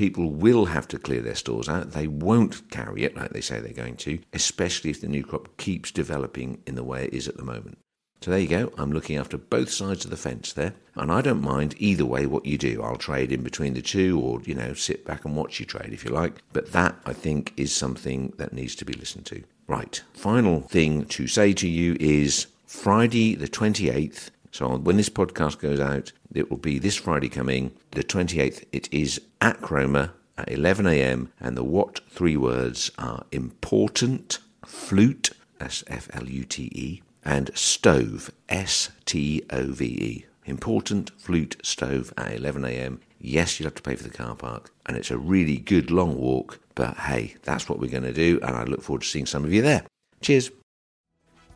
people 0.00 0.30
will 0.30 0.64
have 0.64 0.88
to 0.88 0.98
clear 0.98 1.20
their 1.20 1.34
stores 1.34 1.68
out. 1.68 1.90
They 1.90 2.06
won't 2.06 2.70
carry 2.70 3.04
it 3.04 3.14
like 3.14 3.32
they 3.32 3.42
say 3.42 3.60
they're 3.60 3.74
going 3.74 3.96
to, 3.96 4.18
especially 4.32 4.88
if 4.88 5.02
the 5.02 5.08
new 5.08 5.22
crop 5.22 5.54
keeps 5.58 5.90
developing 5.90 6.62
in 6.66 6.74
the 6.74 6.82
way 6.82 7.04
it 7.04 7.12
is 7.12 7.28
at 7.28 7.36
the 7.36 7.44
moment. 7.44 7.76
So 8.22 8.30
there 8.30 8.40
you 8.40 8.48
go. 8.48 8.72
I'm 8.78 8.92
looking 8.92 9.18
after 9.18 9.36
both 9.36 9.70
sides 9.70 10.06
of 10.06 10.10
the 10.10 10.16
fence 10.16 10.54
there. 10.54 10.72
And 10.94 11.12
I 11.12 11.20
don't 11.20 11.42
mind 11.42 11.74
either 11.76 12.06
way 12.06 12.24
what 12.24 12.46
you 12.46 12.56
do. 12.56 12.82
I'll 12.82 12.96
trade 12.96 13.30
in 13.30 13.42
between 13.42 13.74
the 13.74 13.82
two 13.82 14.18
or, 14.18 14.40
you 14.40 14.54
know, 14.54 14.72
sit 14.72 15.04
back 15.04 15.26
and 15.26 15.36
watch 15.36 15.60
you 15.60 15.66
trade 15.66 15.92
if 15.92 16.02
you 16.02 16.12
like. 16.12 16.42
But 16.54 16.72
that, 16.72 16.96
I 17.04 17.12
think, 17.12 17.52
is 17.58 17.74
something 17.74 18.32
that 18.38 18.54
needs 18.54 18.74
to 18.76 18.86
be 18.86 18.94
listened 18.94 19.26
to. 19.26 19.42
Right. 19.66 20.02
Final 20.14 20.62
thing 20.62 21.04
to 21.16 21.26
say 21.26 21.52
to 21.52 21.68
you 21.68 21.98
is 22.00 22.46
Friday 22.64 23.34
the 23.34 23.48
28th 23.48 24.30
so 24.52 24.76
when 24.76 24.96
this 24.96 25.08
podcast 25.08 25.60
goes 25.60 25.80
out, 25.80 26.12
it 26.34 26.50
will 26.50 26.58
be 26.58 26.78
this 26.78 26.96
Friday 26.96 27.28
coming, 27.28 27.72
the 27.92 28.02
28th. 28.02 28.64
It 28.72 28.92
is 28.92 29.20
at 29.40 29.60
Cromer 29.60 30.12
at 30.36 30.50
11 30.50 30.86
a.m. 30.86 31.32
And 31.40 31.56
the 31.56 31.64
what 31.64 32.00
three 32.08 32.36
words 32.36 32.90
are 32.98 33.24
important, 33.32 34.38
flute, 34.64 35.30
S 35.60 35.84
F 35.86 36.08
L 36.12 36.28
U 36.28 36.44
T 36.44 36.70
E, 36.72 37.02
and 37.24 37.50
stove, 37.54 38.30
S 38.48 38.90
T 39.04 39.42
O 39.50 39.66
V 39.66 39.84
E. 39.84 40.26
Important 40.46 41.10
flute 41.18 41.56
stove 41.62 42.12
at 42.16 42.34
11 42.34 42.64
a.m. 42.64 43.00
Yes, 43.20 43.60
you'll 43.60 43.66
have 43.66 43.74
to 43.74 43.82
pay 43.82 43.94
for 43.94 44.04
the 44.04 44.10
car 44.10 44.34
park, 44.34 44.72
and 44.86 44.96
it's 44.96 45.10
a 45.10 45.18
really 45.18 45.58
good 45.58 45.90
long 45.90 46.16
walk, 46.16 46.58
but 46.74 46.96
hey, 46.96 47.34
that's 47.42 47.68
what 47.68 47.78
we're 47.78 47.90
going 47.90 48.02
to 48.02 48.12
do, 48.12 48.40
and 48.42 48.56
I 48.56 48.64
look 48.64 48.82
forward 48.82 49.02
to 49.02 49.08
seeing 49.08 49.26
some 49.26 49.44
of 49.44 49.52
you 49.52 49.60
there. 49.60 49.84
Cheers. 50.22 50.50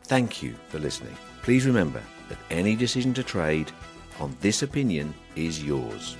Thank 0.03 0.43
you 0.43 0.53
for 0.69 0.77
listening. 0.77 1.17
Please 1.41 1.65
remember, 1.65 2.01
that 2.29 2.37
any 2.49 2.75
decision 2.75 3.13
to 3.15 3.23
trade 3.23 3.71
on 4.19 4.35
this 4.41 4.61
opinion 4.63 5.13
is 5.35 5.63
yours. 5.63 6.15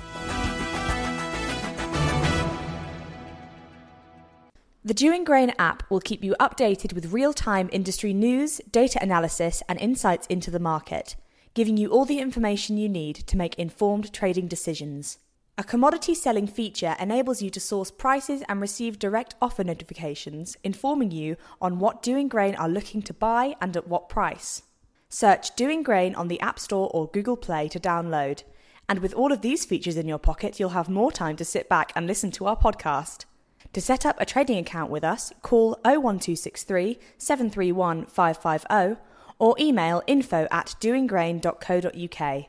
The 4.85 4.93
Dewing 4.93 5.23
Grain 5.23 5.51
app 5.57 5.81
will 5.89 5.99
keep 5.99 6.23
you 6.23 6.35
updated 6.39 6.93
with 6.93 7.11
real 7.11 7.33
time 7.33 7.71
industry 7.73 8.13
news, 8.13 8.61
data 8.69 8.99
analysis, 9.01 9.63
and 9.67 9.81
insights 9.81 10.27
into 10.27 10.51
the 10.51 10.59
market, 10.59 11.15
giving 11.55 11.75
you 11.75 11.89
all 11.89 12.05
the 12.05 12.19
information 12.19 12.77
you 12.77 12.87
need 12.87 13.15
to 13.15 13.35
make 13.35 13.55
informed 13.55 14.13
trading 14.13 14.47
decisions. 14.47 15.17
A 15.57 15.63
commodity 15.63 16.13
selling 16.13 16.45
feature 16.45 16.95
enables 16.99 17.41
you 17.41 17.49
to 17.49 17.59
source 17.59 17.89
prices 17.89 18.43
and 18.47 18.61
receive 18.61 18.99
direct 18.99 19.33
offer 19.41 19.63
notifications, 19.63 20.55
informing 20.63 21.09
you 21.09 21.35
on 21.59 21.79
what 21.79 22.03
Dewing 22.03 22.27
Grain 22.27 22.53
are 22.53 22.69
looking 22.69 23.01
to 23.01 23.13
buy 23.15 23.55
and 23.59 23.75
at 23.75 23.87
what 23.87 24.07
price. 24.07 24.61
Search 25.09 25.55
Dewing 25.55 25.81
Grain 25.81 26.13
on 26.13 26.27
the 26.27 26.39
App 26.41 26.59
Store 26.59 26.91
or 26.93 27.09
Google 27.09 27.37
Play 27.37 27.67
to 27.69 27.79
download. 27.79 28.43
And 28.87 28.99
with 28.99 29.15
all 29.15 29.31
of 29.31 29.41
these 29.41 29.65
features 29.65 29.97
in 29.97 30.07
your 30.07 30.19
pocket, 30.19 30.59
you'll 30.59 30.77
have 30.77 30.89
more 30.89 31.11
time 31.11 31.37
to 31.37 31.43
sit 31.43 31.67
back 31.67 31.91
and 31.95 32.05
listen 32.05 32.29
to 32.29 32.45
our 32.45 32.55
podcast. 32.55 33.25
To 33.73 33.81
set 33.81 34.05
up 34.05 34.19
a 34.19 34.25
trading 34.25 34.57
account 34.57 34.89
with 34.89 35.03
us, 35.03 35.33
call 35.41 35.79
01263 35.83 36.97
731 37.17 38.05
550 38.05 39.01
or 39.37 39.55
email 39.59 40.01
info 40.07 40.47
at 40.51 40.75
dewinggrain.co.uk. 40.79 42.45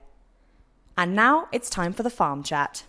And 0.99 1.15
now 1.15 1.49
it's 1.53 1.69
time 1.69 1.93
for 1.93 2.03
the 2.03 2.11
farm 2.11 2.43
chat. 2.43 2.85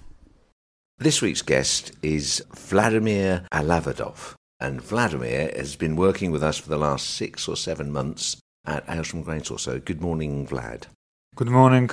This 0.99 1.21
week's 1.21 1.41
guest 1.41 1.91
is 2.01 2.43
Vladimir 2.55 3.45
Alaverdov. 3.51 4.33
And 4.59 4.81
Vladimir 4.81 5.51
has 5.55 5.75
been 5.75 5.95
working 5.95 6.31
with 6.31 6.41
us 6.41 6.57
for 6.57 6.69
the 6.69 6.77
last 6.77 7.09
six 7.11 7.47
or 7.47 7.55
seven 7.55 7.91
months 7.91 8.37
at 8.65 8.85
Aylsham 8.87 9.23
Grain 9.23 9.43
Store. 9.43 9.59
So 9.59 9.79
good 9.79 10.01
morning, 10.01 10.47
Vlad. 10.47 10.85
Good 11.35 11.49
morning. 11.49 11.91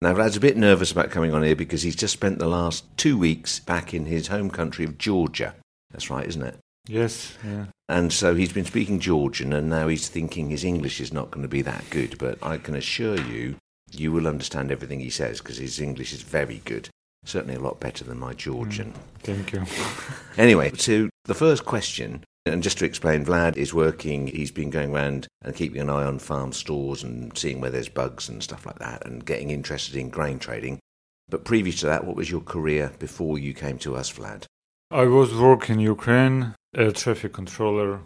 Now, 0.00 0.14
Vlad's 0.14 0.36
a 0.36 0.40
bit 0.40 0.56
nervous 0.56 0.92
about 0.92 1.10
coming 1.10 1.34
on 1.34 1.42
here 1.42 1.56
because 1.56 1.82
he's 1.82 1.96
just 1.96 2.14
spent 2.14 2.38
the 2.38 2.46
last 2.46 2.84
two 2.96 3.18
weeks 3.18 3.58
back 3.58 3.92
in 3.92 4.06
his 4.06 4.28
home 4.28 4.48
country 4.48 4.84
of 4.84 4.96
Georgia. 4.96 5.54
That's 5.90 6.10
right, 6.10 6.26
isn't 6.26 6.42
it? 6.42 6.58
Yes, 6.86 7.36
yeah. 7.44 7.66
And 7.88 8.12
so 8.12 8.34
he's 8.34 8.52
been 8.52 8.64
speaking 8.64 8.98
Georgian, 8.98 9.52
and 9.52 9.68
now 9.68 9.88
he's 9.88 10.08
thinking 10.08 10.48
his 10.48 10.64
English 10.64 11.00
is 11.00 11.12
not 11.12 11.30
going 11.30 11.42
to 11.42 11.48
be 11.48 11.62
that 11.62 11.84
good. 11.90 12.16
But 12.18 12.38
I 12.42 12.58
can 12.58 12.74
assure 12.74 13.20
you, 13.20 13.56
you 13.90 14.12
will 14.12 14.26
understand 14.26 14.70
everything 14.70 15.00
he 15.00 15.10
says 15.10 15.38
because 15.38 15.58
his 15.58 15.80
English 15.80 16.12
is 16.12 16.22
very 16.22 16.62
good. 16.64 16.88
Certainly 17.24 17.56
a 17.56 17.60
lot 17.60 17.80
better 17.80 18.04
than 18.04 18.18
my 18.18 18.32
Georgian. 18.32 18.92
Mm, 18.92 18.96
thank 19.20 19.52
you. 19.52 19.64
anyway, 20.42 20.70
to 20.70 21.10
the 21.24 21.34
first 21.34 21.64
question, 21.64 22.24
and 22.46 22.62
just 22.62 22.78
to 22.78 22.86
explain, 22.86 23.24
Vlad 23.24 23.56
is 23.56 23.74
working, 23.74 24.28
he's 24.28 24.50
been 24.50 24.70
going 24.70 24.94
around 24.94 25.26
and 25.42 25.54
keeping 25.54 25.80
an 25.80 25.90
eye 25.90 26.04
on 26.04 26.18
farm 26.18 26.52
stores 26.52 27.02
and 27.02 27.36
seeing 27.36 27.60
where 27.60 27.70
there's 27.70 27.88
bugs 27.88 28.28
and 28.28 28.42
stuff 28.42 28.64
like 28.64 28.78
that 28.78 29.04
and 29.06 29.26
getting 29.26 29.50
interested 29.50 29.96
in 29.96 30.08
grain 30.08 30.38
trading. 30.38 30.78
But 31.28 31.44
previous 31.44 31.80
to 31.80 31.86
that, 31.86 32.04
what 32.04 32.16
was 32.16 32.30
your 32.30 32.40
career 32.40 32.92
before 32.98 33.38
you 33.38 33.52
came 33.52 33.78
to 33.78 33.96
us, 33.96 34.10
Vlad? 34.10 34.44
I 34.90 35.04
was 35.04 35.34
working 35.34 35.76
in 35.76 35.80
Ukraine, 35.80 36.54
air 36.74 36.92
traffic 36.92 37.32
controller, 37.34 38.00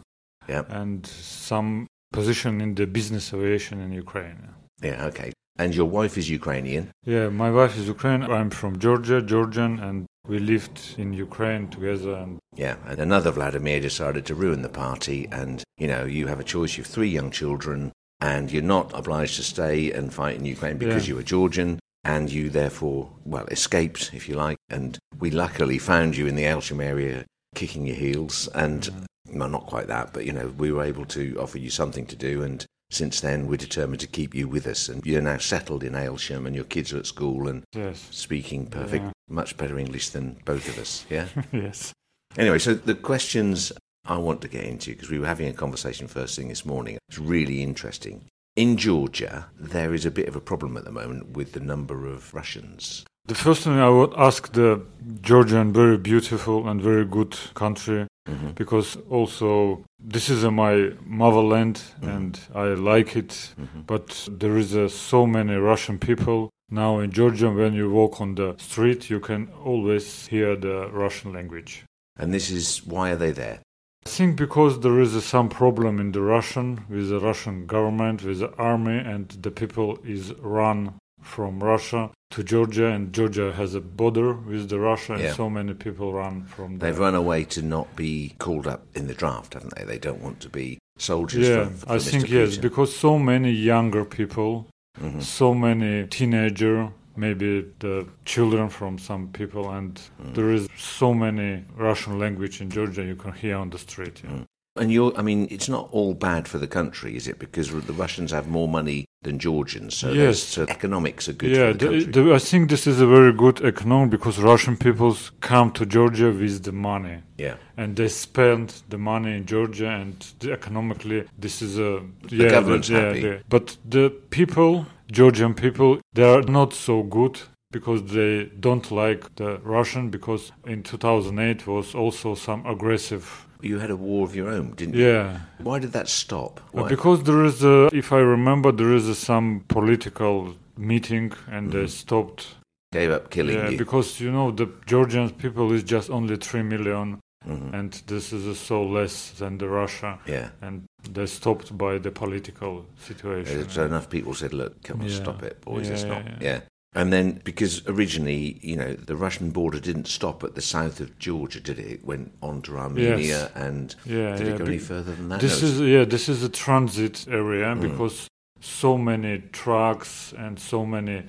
Yeah. 0.48 0.64
and 0.68 1.06
some 1.06 1.86
position 2.12 2.60
in 2.60 2.74
the 2.74 2.86
business 2.86 3.32
aviation 3.32 3.80
in 3.80 3.92
Ukraine. 3.92 4.48
Yeah, 4.82 5.06
okay. 5.06 5.32
And 5.58 5.74
your 5.76 5.86
wife 5.98 6.18
is 6.18 6.28
Ukrainian. 6.28 6.90
Yeah, 7.04 7.28
my 7.28 7.50
wife 7.52 7.76
is 7.78 7.86
Ukrainian. 7.86 8.32
I'm 8.32 8.50
from 8.50 8.78
Georgia, 8.80 9.22
Georgian, 9.22 9.78
and 9.78 10.06
we 10.26 10.38
lived 10.40 10.94
in 10.98 11.12
Ukraine 11.12 11.68
together. 11.68 12.14
And 12.14 12.38
Yeah, 12.56 12.76
and 12.88 12.98
another 12.98 13.30
Vladimir 13.30 13.78
decided 13.80 14.26
to 14.26 14.34
ruin 14.34 14.62
the 14.62 14.68
party. 14.68 15.28
And, 15.30 15.62
you 15.78 15.86
know, 15.86 16.04
you 16.04 16.26
have 16.26 16.40
a 16.40 16.44
choice. 16.54 16.76
You 16.76 16.82
have 16.84 16.90
three 16.92 17.08
young 17.18 17.30
children, 17.30 17.92
and 18.20 18.50
you're 18.50 18.62
not 18.76 18.90
obliged 18.92 19.36
to 19.36 19.42
stay 19.44 19.92
and 19.92 20.12
fight 20.12 20.36
in 20.38 20.44
Ukraine 20.46 20.78
because 20.78 21.04
Yeah. 21.04 21.10
you 21.10 21.16
were 21.16 21.22
Georgian. 21.36 21.78
And 22.04 22.32
you 22.32 22.50
therefore, 22.50 23.10
well, 23.24 23.46
escaped, 23.46 24.10
if 24.12 24.28
you 24.28 24.34
like. 24.34 24.58
And 24.68 24.98
we 25.18 25.30
luckily 25.30 25.78
found 25.78 26.16
you 26.16 26.26
in 26.26 26.34
the 26.34 26.44
Aylsham 26.44 26.82
area 26.82 27.24
kicking 27.54 27.86
your 27.86 27.96
heels. 27.96 28.48
And, 28.54 29.06
well, 29.32 29.48
not 29.48 29.66
quite 29.66 29.86
that, 29.86 30.12
but, 30.12 30.24
you 30.26 30.32
know, 30.32 30.48
we 30.58 30.72
were 30.72 30.82
able 30.82 31.04
to 31.06 31.36
offer 31.40 31.58
you 31.58 31.70
something 31.70 32.06
to 32.06 32.16
do. 32.16 32.42
And 32.42 32.66
since 32.90 33.20
then, 33.20 33.46
we're 33.46 33.56
determined 33.56 34.00
to 34.00 34.08
keep 34.08 34.34
you 34.34 34.48
with 34.48 34.66
us. 34.66 34.88
And 34.88 35.04
you're 35.06 35.22
now 35.22 35.38
settled 35.38 35.84
in 35.84 35.92
Aylsham, 35.92 36.44
and 36.44 36.56
your 36.56 36.64
kids 36.64 36.92
are 36.92 36.98
at 36.98 37.06
school 37.06 37.46
and 37.48 37.62
yes, 37.72 38.08
speaking 38.10 38.66
perfect, 38.66 39.04
Yeah. 39.04 39.12
much 39.28 39.56
better 39.56 39.78
English 39.78 40.08
than 40.10 40.38
both 40.44 40.68
of 40.68 40.78
us. 40.78 41.06
Yeah? 41.08 41.28
yes. 41.52 41.92
Anyway, 42.36 42.58
so 42.58 42.74
the 42.74 42.94
questions 42.96 43.72
I 44.04 44.16
want 44.16 44.40
to 44.42 44.48
get 44.48 44.64
into, 44.64 44.90
because 44.90 45.08
we 45.10 45.20
were 45.20 45.26
having 45.26 45.46
a 45.46 45.52
conversation 45.52 46.08
first 46.08 46.34
thing 46.34 46.48
this 46.48 46.66
morning, 46.66 46.98
it's 47.08 47.18
really 47.18 47.62
interesting. 47.62 48.24
In 48.56 48.76
Georgia, 48.76 49.46
there 49.58 49.94
is 49.94 50.04
a 50.04 50.10
bit 50.10 50.28
of 50.28 50.36
a 50.36 50.40
problem 50.40 50.76
at 50.76 50.84
the 50.84 50.92
moment 50.92 51.30
with 51.36 51.52
the 51.52 51.60
number 51.60 52.06
of 52.06 52.34
Russians. 52.34 53.04
The 53.26 53.34
first 53.34 53.62
thing 53.62 53.78
I 53.78 53.88
would 53.88 54.12
ask 54.16 54.52
the 54.52 54.82
Georgian, 55.22 55.72
very 55.72 55.96
beautiful 55.96 56.68
and 56.68 56.80
very 56.80 57.04
good 57.04 57.36
country, 57.54 58.06
Mm-hmm. 58.28 58.52
because 58.52 58.96
also 59.10 59.84
this 59.98 60.28
is 60.30 60.44
my 60.44 60.92
motherland 61.04 61.82
Mm-hmm. 62.00 62.08
and 62.08 62.38
I 62.54 62.66
like 62.74 63.16
it. 63.16 63.52
But 63.86 64.28
there 64.30 64.56
is 64.56 64.76
uh, 64.76 64.88
so 64.88 65.26
many 65.26 65.54
Russian 65.56 65.98
people 65.98 66.48
now 66.70 67.00
in 67.00 67.10
Georgia. 67.10 67.50
When 67.50 67.72
you 67.74 67.90
walk 67.90 68.20
on 68.20 68.36
the 68.36 68.54
street, 68.58 69.10
you 69.10 69.18
can 69.18 69.48
always 69.64 70.28
hear 70.28 70.54
the 70.54 70.88
Russian 70.92 71.32
language. 71.32 71.84
And 72.16 72.32
this 72.32 72.48
is 72.50 72.86
why 72.86 73.10
are 73.10 73.16
they 73.16 73.32
there? 73.32 73.58
I 74.04 74.08
think 74.08 74.36
because 74.36 74.80
there 74.80 75.00
is 75.00 75.24
some 75.24 75.48
problem 75.48 76.00
in 76.00 76.12
the 76.12 76.20
Russian 76.20 76.84
with 76.88 77.08
the 77.08 77.20
Russian 77.20 77.66
government, 77.66 78.22
with 78.24 78.40
the 78.40 78.52
army, 78.56 78.98
and 78.98 79.28
the 79.28 79.50
people 79.50 79.98
is 80.04 80.32
run 80.40 80.94
from 81.22 81.60
Russia 81.62 82.10
to 82.32 82.42
Georgia, 82.42 82.86
and 82.88 83.12
Georgia 83.12 83.52
has 83.52 83.74
a 83.74 83.80
border 83.80 84.32
with 84.34 84.68
the 84.68 84.80
Russia, 84.80 85.14
and 85.14 85.34
so 85.34 85.48
many 85.48 85.72
people 85.74 86.12
run 86.12 86.44
from 86.44 86.78
there. 86.78 86.90
They've 86.90 86.98
run 86.98 87.14
away 87.14 87.44
to 87.44 87.62
not 87.62 87.94
be 87.94 88.34
called 88.38 88.66
up 88.66 88.82
in 88.94 89.06
the 89.06 89.14
draft, 89.14 89.54
haven't 89.54 89.74
they? 89.76 89.84
They 89.84 89.98
don't 89.98 90.20
want 90.20 90.40
to 90.40 90.48
be 90.48 90.78
soldiers. 90.98 91.46
Yeah, 91.48 91.66
for, 91.68 91.86
for 91.86 91.92
I 91.92 91.96
Mr. 91.98 92.10
think 92.10 92.28
yes, 92.28 92.56
because 92.56 92.94
so 92.94 93.18
many 93.18 93.52
younger 93.52 94.04
people, 94.04 94.66
Mhm. 95.00 95.22
so 95.22 95.54
many 95.54 96.06
teenager, 96.08 96.90
maybe 97.16 97.64
the 97.78 98.06
children 98.24 98.68
from 98.68 98.98
some 98.98 99.28
people, 99.32 99.70
and 99.70 100.00
Mm. 100.22 100.34
there 100.34 100.50
is 100.50 100.68
so 100.76 101.12
many 101.14 101.64
Russian 101.76 102.18
language 102.18 102.60
in 102.60 102.70
Georgia 102.70 103.02
you 103.04 103.16
can 103.16 103.32
hear 103.32 103.56
on 103.56 103.70
the 103.70 103.78
street. 103.78 104.22
Yeah. 104.24 104.44
And 104.74 104.90
you're, 104.90 105.12
I 105.18 105.22
mean, 105.22 105.48
it's 105.50 105.68
not 105.68 105.88
all 105.92 106.14
bad 106.14 106.48
for 106.48 106.56
the 106.58 106.66
country, 106.66 107.14
is 107.14 107.28
it? 107.28 107.38
Because 107.38 107.70
the 107.70 107.92
Russians 107.92 108.32
have 108.32 108.48
more 108.48 108.66
money 108.66 109.04
than 109.22 109.38
Georgians, 109.38 109.94
so, 109.94 110.10
Yes. 110.12 110.38
so 110.38 110.62
economics 110.66 111.28
are 111.28 111.34
good 111.34 111.50
yeah, 111.50 111.72
for 111.72 111.78
the 111.78 111.86
country. 111.86 112.12
the- 112.24 112.34
I 112.34 112.38
think 112.38 112.70
this 112.70 112.86
is 112.86 112.98
a 113.00 113.06
very 113.06 113.32
good 113.34 113.60
economic 113.60 114.10
because 114.10 114.38
Russian 114.40 114.76
peoples 114.78 115.30
come 115.40 115.70
to 115.72 115.84
Georgia 115.84 116.30
with 116.32 116.62
the 116.62 116.72
money. 116.72 117.18
yeah. 117.36 117.56
And 117.76 117.96
they 117.96 118.08
spend 118.08 118.82
the 118.88 118.96
money 118.98 119.36
in 119.36 119.44
Georgia, 119.44 119.88
and 119.88 120.14
the- 120.40 120.52
economically, 120.52 121.24
this 121.38 121.60
is 121.60 121.78
a 121.78 122.00
yeah. 122.30 122.48
government's 122.48 122.88
yeah, 122.88 123.00
happy. 123.00 123.20
yeah. 123.20 123.36
But 123.50 123.76
the 123.88 124.10
people, 124.30 124.86
Georgian 125.12 125.54
people, 125.54 126.00
they 126.14 126.24
are 126.24 126.42
not 126.42 126.72
so 126.72 127.02
good 127.02 127.38
because 127.70 128.02
they 128.12 128.50
don't 128.60 128.90
like 128.90 129.34
the 129.36 129.58
Russian. 129.62 130.10
Because 130.10 130.52
in 130.66 130.82
2008 130.82 131.66
was 131.66 131.94
also 131.94 132.34
some 132.34 132.66
aggressive. 132.66 133.46
You 133.60 133.78
had 133.78 133.90
a 133.90 133.96
war 133.96 134.24
of 134.24 134.34
your 134.34 134.48
own, 134.48 134.72
didn't 134.74 134.94
you? 134.94 135.06
Yeah, 135.06 135.40
Why 135.58 135.78
did 135.78 135.92
that 135.92 136.08
stop? 136.08 136.60
Uh, 136.74 136.82
Why? 136.82 136.88
because 136.88 137.22
there 137.22 137.44
is 137.44 137.62
a, 137.62 137.88
if 137.92 138.12
I 138.12 138.18
remember, 138.18 138.72
there 138.72 138.92
is 138.92 139.08
a, 139.08 139.14
some 139.14 139.64
political 139.68 140.54
meeting, 140.76 141.32
and 141.48 141.70
they 141.70 141.86
stopped 141.86 142.56
Gave 142.92 143.10
up 143.10 143.30
killing 143.30 143.56
Yeah, 143.56 143.70
you. 143.70 143.78
because 143.78 144.20
you 144.20 144.30
know 144.32 144.50
the 144.50 144.68
Georgian 144.86 145.30
people 145.30 145.72
is 145.72 145.82
just 145.84 146.10
only 146.10 146.36
three 146.36 146.62
million, 146.62 147.20
Mhm. 147.46 147.72
and 147.74 147.92
this 148.06 148.32
is 148.32 148.58
so 148.58 148.82
less 148.84 149.30
than 149.38 149.58
the 149.58 149.68
Russia, 149.68 150.18
Yeah. 150.26 150.50
and 150.60 150.84
they 151.12 151.26
stopped 151.26 151.76
by 151.76 151.98
the 151.98 152.10
political 152.10 152.86
situation. 152.98 153.68
So 153.68 153.84
enough 153.84 154.08
people 154.08 154.34
said, 154.34 154.52
look, 154.52 154.82
come 154.82 155.00
on, 155.00 155.08
Yeah. 155.08 155.16
stop 155.22 155.42
it, 155.42 155.60
boys, 155.62 155.86
Yeah, 155.88 155.94
it's 155.94 156.04
not. 156.04 156.24
yeah. 156.24 156.38
Yeah. 156.40 156.60
And 156.94 157.10
then, 157.10 157.40
because 157.44 157.82
originally, 157.88 158.58
you 158.60 158.76
know, 158.76 158.92
the 158.94 159.16
Russian 159.16 159.50
border 159.50 159.80
didn't 159.80 160.06
stop 160.08 160.44
at 160.44 160.54
the 160.54 160.60
south 160.60 161.00
of 161.00 161.18
Georgia, 161.18 161.58
did 161.58 161.78
it? 161.78 161.86
It 161.86 162.04
went 162.04 162.32
on 162.42 162.60
to 162.62 162.76
Armenia 162.76 163.16
Yes. 163.18 163.50
and 163.54 163.96
yeah, 164.04 164.36
did 164.36 164.48
it 164.48 164.58
go 164.58 164.64
be- 164.66 164.72
any 164.72 164.78
further 164.78 165.14
than 165.14 165.28
that? 165.30 165.40
this 165.40 165.62
No, 165.62 165.68
is 165.68 165.80
yeah, 165.80 166.04
this 166.04 166.28
is 166.28 166.42
a 166.44 166.50
transit 166.50 167.26
area 167.28 167.74
Mm. 167.74 167.80
because 167.80 168.28
so 168.60 168.98
many 168.98 169.38
trucks 169.52 170.34
and 170.36 170.58
so 170.58 170.84
many 170.84 171.24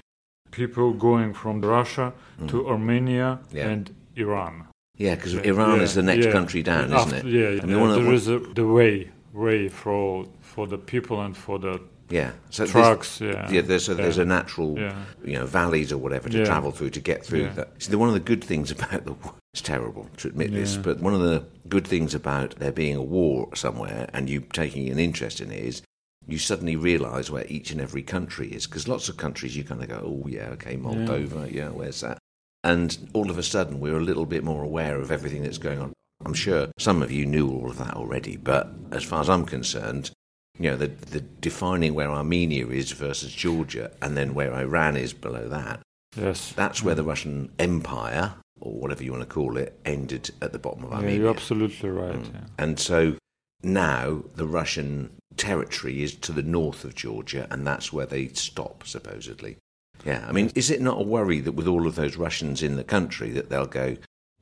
people 0.52 0.92
going 0.94 1.34
from 1.34 1.62
Russia 1.62 2.12
to 2.48 2.68
Armenia 2.68 3.40
Mm. 3.50 3.56
Yeah. 3.56 3.70
and 3.70 3.96
Iran. 4.18 4.66
Yeah, 4.98 5.16
because 5.16 5.34
Yeah, 5.34 5.42
Iran 5.42 5.78
yeah, 5.78 5.84
is 5.84 5.94
the 5.96 6.04
next 6.04 6.26
yeah. 6.26 6.32
country 6.32 6.64
down, 6.64 6.94
isn't 6.94 7.14
it? 7.14 7.26
Yeah, 7.26 7.62
I 7.62 7.66
mean, 7.66 7.70
yeah, 7.76 7.82
one 7.82 7.90
of 7.90 7.96
the- 7.98 8.02
there 8.04 8.14
is 8.14 8.28
a, 8.28 8.40
the 8.40 8.68
way 8.68 9.10
way 9.34 9.68
for 9.68 10.26
for 10.42 10.68
the 10.68 10.78
people 10.78 11.20
and 11.22 11.36
for 11.36 11.58
the 11.58 11.80
Yeah. 12.10 12.32
So 12.52 12.68
trucks. 12.68 13.20
Yeah, 13.20 13.50
yeah, 13.50 13.62
there's 13.62 13.90
a, 13.90 13.96
there's 13.96 14.20
a 14.20 14.26
natural, 14.26 14.78
Yeah. 14.78 14.94
you 15.26 15.34
know, 15.34 15.48
valleys 15.48 15.92
or 15.92 15.98
whatever 15.98 16.30
to 16.30 16.38
Yeah. 16.38 16.46
travel 16.46 16.70
through 16.72 16.92
to 16.92 17.00
get 17.00 17.26
through 17.26 17.44
Yeah. 17.46 17.54
that. 17.54 17.70
See, 17.82 17.96
one 17.96 18.10
of 18.10 18.14
the 18.14 18.20
good 18.20 18.44
things 18.44 18.70
about 18.70 19.06
the 19.06 19.14
war, 19.14 19.34
it's 19.54 19.62
terrible 19.64 20.08
to 20.18 20.28
admit 20.28 20.52
this, 20.52 20.78
but 20.78 21.00
one 21.00 21.16
of 21.16 21.22
the 21.22 21.46
good 21.68 21.88
things 21.88 22.14
about 22.14 22.56
there 22.60 22.72
being 22.74 22.96
a 22.96 23.02
war 23.02 23.50
somewhere 23.56 24.10
and 24.14 24.30
you 24.30 24.42
taking 24.54 24.90
an 24.90 25.00
interest 25.00 25.42
in 25.42 25.50
it 25.50 25.64
is 25.64 25.82
you 26.28 26.38
suddenly 26.38 26.76
realise 26.76 27.32
where 27.32 27.46
each 27.48 27.72
and 27.72 27.82
every 27.82 28.04
country 28.04 28.50
is. 28.50 28.68
Because 28.68 28.88
lots 28.88 29.10
of 29.10 29.18
countries 29.18 29.58
you 29.58 29.64
kind 29.64 29.82
of 29.82 29.90
go, 29.90 30.02
oh, 30.06 30.28
yeah, 30.28 30.50
okay, 30.50 30.78
Moldova, 30.78 31.52
yeah, 31.52 31.70
where's 31.70 32.02
that? 32.02 32.20
And 32.64 33.10
all 33.14 33.30
of 33.30 33.38
a 33.38 33.44
sudden 33.44 33.80
we're 33.80 33.98
a 33.98 34.04
little 34.04 34.26
bit 34.26 34.44
more 34.44 34.64
aware 34.64 34.98
of 35.00 35.12
everything 35.12 35.44
that's 35.44 35.58
going 35.58 35.80
on. 35.80 35.94
I'm 36.26 36.34
sure 36.34 36.68
some 36.80 37.02
of 37.02 37.12
you 37.12 37.26
knew 37.26 37.50
all 37.52 37.70
of 37.70 37.78
that 37.80 37.96
already, 37.96 38.38
but 38.38 38.70
as 38.92 39.04
far 39.04 39.20
as 39.22 39.30
I'm 39.30 39.46
concerned, 39.46 40.12
you 40.58 40.70
know, 40.70 40.78
the, 40.78 40.88
the 40.88 41.20
defining 41.20 41.94
where 41.96 42.10
Armenia 42.10 42.68
is 42.68 42.92
versus 42.92 43.34
Georgia 43.34 43.92
and 44.02 44.16
then 44.16 44.34
where 44.34 44.54
Iran 44.54 44.96
is 44.96 45.12
below 45.14 45.50
that, 45.50 45.82
Yes. 46.16 46.54
that's 46.56 46.82
where 46.84 46.96
the 46.96 47.04
Russian 47.04 47.52
Empire, 47.60 48.36
or 48.62 48.74
whatever 48.74 49.04
you 49.04 49.12
want 49.12 49.28
to 49.28 49.34
call 49.34 49.58
it, 49.58 49.78
ended 49.84 50.30
at 50.42 50.54
the 50.54 50.60
bottom 50.60 50.84
of 50.86 50.94
Armenia. 50.94 51.16
Yeah, 51.16 51.22
you're 51.22 51.30
absolutely 51.32 51.90
right. 51.90 52.16
Mm. 52.22 52.34
Yeah. 52.34 52.40
And 52.60 52.80
so 52.80 53.16
now 53.64 54.24
the 54.36 54.46
Russian 54.48 55.10
territory 55.36 56.04
is 56.04 56.14
to 56.16 56.32
the 56.32 56.44
north 56.44 56.84
of 56.86 56.96
Georgia, 56.96 57.48
and 57.50 57.66
that's 57.66 57.92
where 57.92 58.06
they 58.06 58.28
stop, 58.30 58.86
supposedly. 58.86 59.58
Yeah, 60.06 60.26
I 60.28 60.32
mean, 60.32 60.52
is 60.56 60.70
it 60.70 60.82
not 60.82 61.00
a 61.00 61.04
worry 61.04 61.40
that 61.40 61.54
with 61.54 61.68
all 61.68 61.88
of 61.88 61.96
those 61.96 62.18
Russians 62.18 62.62
in 62.62 62.76
the 62.76 62.84
country 62.84 63.30
that 63.32 63.50
they'll 63.50 63.66
go, 63.66 63.96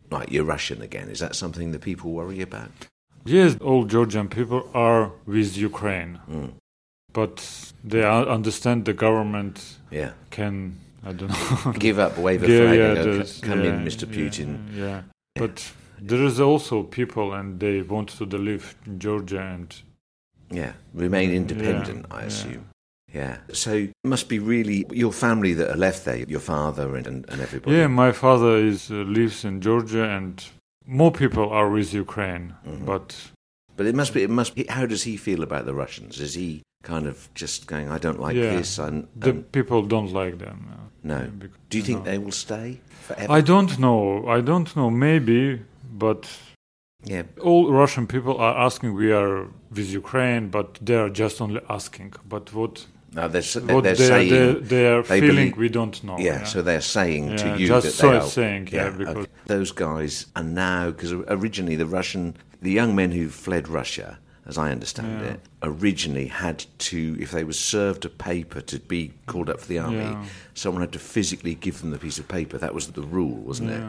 like, 0.09 0.31
you're 0.31 0.43
Russian 0.43 0.81
again? 0.81 1.07
Is 1.09 1.19
that 1.19 1.35
something 1.35 1.71
that 1.71 1.81
people 1.81 2.11
worry 2.11 2.41
about? 2.41 2.71
Yes, 3.25 3.55
all 3.61 3.85
Georgian 3.85 4.27
people 4.29 4.67
are 4.73 5.11
with 5.27 5.55
Ukraine, 5.55 6.19
Mm. 6.29 6.53
but 7.13 7.71
they 7.83 8.03
understand 8.03 8.85
the 8.85 8.93
government 8.93 9.77
Yeah. 9.91 10.13
can, 10.31 10.77
I 11.05 11.13
don't 11.13 11.29
know, 11.29 11.73
Give 11.79 11.99
up, 11.99 12.17
wave 12.17 12.43
a 12.43 12.47
Yeah, 12.51 12.57
flag, 12.65 12.77
yeah, 12.79 12.93
and 12.93 13.23
go, 13.23 13.47
come 13.47 13.61
in, 13.63 13.85
Mr. 13.85 14.05
Putin. 14.07 14.57
Yeah, 14.75 14.85
yeah. 14.85 15.01
but 15.35 15.71
there 16.01 16.23
is 16.25 16.39
also 16.39 16.81
people, 16.81 17.33
and 17.33 17.59
they 17.59 17.83
want 17.83 18.09
to 18.17 18.25
live 18.25 18.75
in 18.87 18.97
Georgia, 18.99 19.41
and 19.41 19.69
Yeah, 20.49 20.73
remain 20.95 21.31
independent, 21.31 22.07
Yeah, 22.09 22.15
I 22.17 22.21
yeah. 22.21 22.27
assume. 22.27 22.65
Yeah. 23.13 23.37
So 23.53 23.71
it 23.73 23.91
must 24.05 24.29
be 24.29 24.39
really 24.39 24.85
your 24.91 25.11
family 25.11 25.53
that 25.55 25.69
are 25.69 25.77
left 25.77 26.05
there, 26.05 26.17
your 26.17 26.39
father 26.39 26.95
and, 26.95 27.05
and, 27.07 27.29
and 27.29 27.41
everybody. 27.41 27.75
yeah, 27.75 27.87
my 27.87 28.11
father 28.11 28.55
is 28.57 28.89
uh, 28.89 28.95
lives 29.19 29.43
in 29.43 29.59
Georgia, 29.61 30.03
and 30.17 30.43
more 30.85 31.11
people 31.11 31.49
are 31.49 31.69
with 31.69 31.93
Ukraine, 31.93 32.53
Mhm. 32.67 32.85
but 32.85 33.07
But 33.77 33.85
it 33.87 33.95
must 33.95 34.13
be. 34.13 34.21
It 34.23 34.29
must. 34.29 34.53
Be, 34.55 34.63
how 34.77 34.85
does 34.85 35.03
he 35.09 35.15
feel 35.17 35.41
about 35.43 35.63
the 35.65 35.73
Russians? 35.83 36.19
Is 36.19 36.33
he 36.35 36.49
kind 36.83 37.05
of 37.11 37.17
just 37.41 37.67
going, 37.71 37.87
"I 37.95 37.97
don't 38.05 38.19
like 38.27 38.35
Yeah. 38.37 38.55
this"? 38.57 38.77
And, 38.79 39.07
the 39.25 39.33
people 39.57 39.81
don't 39.95 40.11
like 40.23 40.35
them. 40.45 40.57
uh, 40.73 40.85
no. 41.03 41.19
bec- 41.41 41.57
Do 41.69 41.77
you 41.79 41.83
think 41.89 41.99
know. 41.99 42.05
they 42.11 42.17
will 42.23 42.37
stay 42.47 42.67
forever? 43.07 43.31
I 43.39 43.41
don't 43.41 43.73
know. 43.85 44.01
I 44.37 44.39
don't 44.51 44.69
know. 44.77 44.89
Maybe, 45.07 45.61
but 46.05 46.21
yeah. 47.13 47.23
all 47.47 47.63
Russian 47.81 48.05
people 48.07 48.35
are 48.45 48.55
asking. 48.67 48.89
We 49.03 49.11
are 49.21 49.47
with 49.75 49.89
Ukraine, 50.03 50.43
but 50.57 50.67
they 50.87 50.95
are 51.03 51.09
just 51.23 51.41
only 51.41 51.61
asking. 51.77 52.09
But 52.33 52.53
what 52.57 52.73
No, 53.13 53.27
they're, 53.27 53.41
they're, 53.41 53.81
they're 53.81 53.95
saying. 53.95 54.29
they, 54.63 55.01
they 55.01 55.03
feeling, 55.03 55.27
believe- 55.35 55.57
we 55.57 55.69
don't 55.69 56.01
know. 56.03 56.17
yeah, 56.17 56.45
So 56.45 56.61
they're 56.61 56.79
saying 56.81 57.37
to 57.37 57.57
you 57.57 57.67
just 57.67 57.85
that 57.87 57.91
so 57.93 58.09
they 58.11 58.17
are. 58.17 58.21
saying, 58.21 58.69
yeah, 58.71 58.89
because- 58.89 59.15
okay. 59.17 59.31
those 59.47 59.71
guys 59.73 60.27
are 60.35 60.43
now 60.43 60.91
because 60.91 61.11
originally 61.11 61.75
the 61.75 61.85
Russian, 61.85 62.35
the 62.61 62.71
young 62.71 62.95
men 62.95 63.11
who 63.11 63.27
fled 63.27 63.67
Russia, 63.67 64.17
as 64.45 64.57
I 64.57 64.71
understand 64.71 65.21
Yeah. 65.21 65.31
it, 65.31 65.39
originally 65.61 66.27
had 66.27 66.65
to, 66.79 67.17
if 67.19 67.31
they 67.31 67.43
were 67.43 67.53
served 67.53 68.05
a 68.05 68.09
paper 68.09 68.61
to 68.61 68.79
be 68.79 69.13
called 69.27 69.49
up 69.49 69.59
for 69.59 69.67
the 69.67 69.79
army, 69.79 69.97
Yeah. 69.97 70.25
someone 70.53 70.81
had 70.81 70.93
to 70.93 70.99
physically 70.99 71.55
give 71.55 71.81
them 71.81 71.91
the 71.91 71.99
piece 71.99 72.17
of 72.17 72.27
paper. 72.29 72.57
That 72.57 72.73
was 72.73 72.87
the 72.87 73.01
rule, 73.03 73.35
wasn't 73.35 73.71
it? 73.71 73.83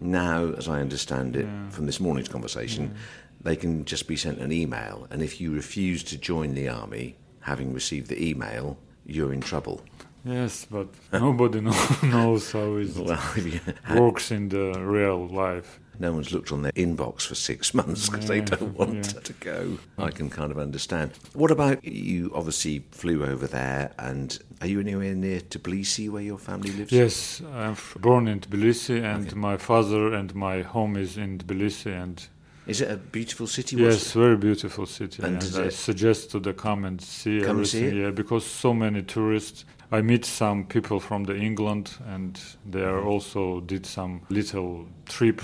Now, 0.00 0.52
as 0.52 0.68
I 0.68 0.80
understand 0.80 1.34
it 1.36 1.46
Yeah. 1.46 1.70
from 1.70 1.86
this 1.86 1.98
morning's 1.98 2.28
conversation, 2.28 2.94
they 3.40 3.56
can 3.56 3.86
just 3.86 4.06
be 4.06 4.16
sent 4.16 4.38
an 4.38 4.52
email, 4.52 5.06
and 5.10 5.22
if 5.22 5.40
you 5.40 5.52
refuse 5.54 6.02
to 6.04 6.18
join 6.18 6.54
the 6.54 6.68
army, 6.68 7.16
having 7.46 7.72
received 7.72 8.08
the 8.08 8.18
email, 8.30 8.76
you're 9.06 9.32
in 9.32 9.40
trouble. 9.40 9.80
Yes, 10.24 10.66
but 10.68 10.88
nobody 11.12 11.60
know, 11.60 11.86
knows 12.02 12.50
how 12.50 12.74
it 12.76 12.96
Well, 13.88 14.02
works 14.02 14.32
in 14.32 14.48
the 14.48 14.72
real 14.80 15.28
life. 15.28 15.78
no 16.00 16.12
one's 16.12 16.32
looked 16.32 16.50
on 16.52 16.62
their 16.62 16.72
inbox 16.72 17.26
for 17.28 17.36
six 17.36 17.72
months 17.72 18.08
because 18.08 18.26
they 18.26 18.40
don't 18.40 18.76
want 18.76 18.94
yeah. 19.14 19.20
to 19.20 19.32
go. 19.34 19.78
I 19.96 20.10
can 20.10 20.28
kind 20.28 20.50
of 20.50 20.58
understand. 20.58 21.12
What 21.32 21.52
about 21.52 21.84
you? 21.84 22.32
Obviously, 22.34 22.84
flew 22.90 23.24
over 23.24 23.46
there, 23.46 23.92
and 23.98 24.36
are 24.60 24.66
you 24.66 24.80
anywhere 24.80 25.14
near 25.14 25.40
Tbilisi 25.40 26.10
where 26.10 26.22
your 26.22 26.38
family 26.38 26.72
lives? 26.72 26.90
Yes, 26.92 27.40
I'm 27.54 27.76
born 28.00 28.26
in 28.26 28.40
Tbilisi, 28.40 29.02
and 29.04 29.26
Okay. 29.28 29.36
my 29.36 29.56
father 29.56 30.12
and 30.12 30.34
my 30.34 30.62
home 30.62 30.96
is 30.96 31.16
in 31.16 31.38
Tbilisi, 31.38 31.92
and 32.02 32.18
Is 32.66 32.80
it 32.80 32.90
a 32.90 32.96
beautiful 32.96 33.46
city? 33.46 33.76
yes, 33.76 34.12
very 34.12 34.36
beautiful 34.36 34.86
city. 34.86 35.22
And 35.22 35.42
And, 35.42 35.66
I 35.66 35.70
suggest 35.70 36.30
to 36.32 36.40
the 36.40 36.52
come 36.52 36.84
and 36.86 37.00
see 37.00 37.40
Come 37.40 37.58
and 37.58 37.66
see 37.66 37.78
everything. 37.78 38.00
Yeah, 38.02 38.10
because 38.10 38.44
so 38.44 38.74
many 38.74 39.02
tourists. 39.02 39.64
I 39.92 40.02
meet 40.02 40.24
some 40.24 40.64
people 40.64 40.98
from 41.00 41.24
the 41.24 41.36
England, 41.36 41.90
and 42.14 42.40
they 42.72 42.82
are 42.82 42.98
Mm-hmm. 42.98 43.08
also 43.08 43.60
did 43.60 43.86
some 43.86 44.20
little 44.28 44.86
trip 45.08 45.40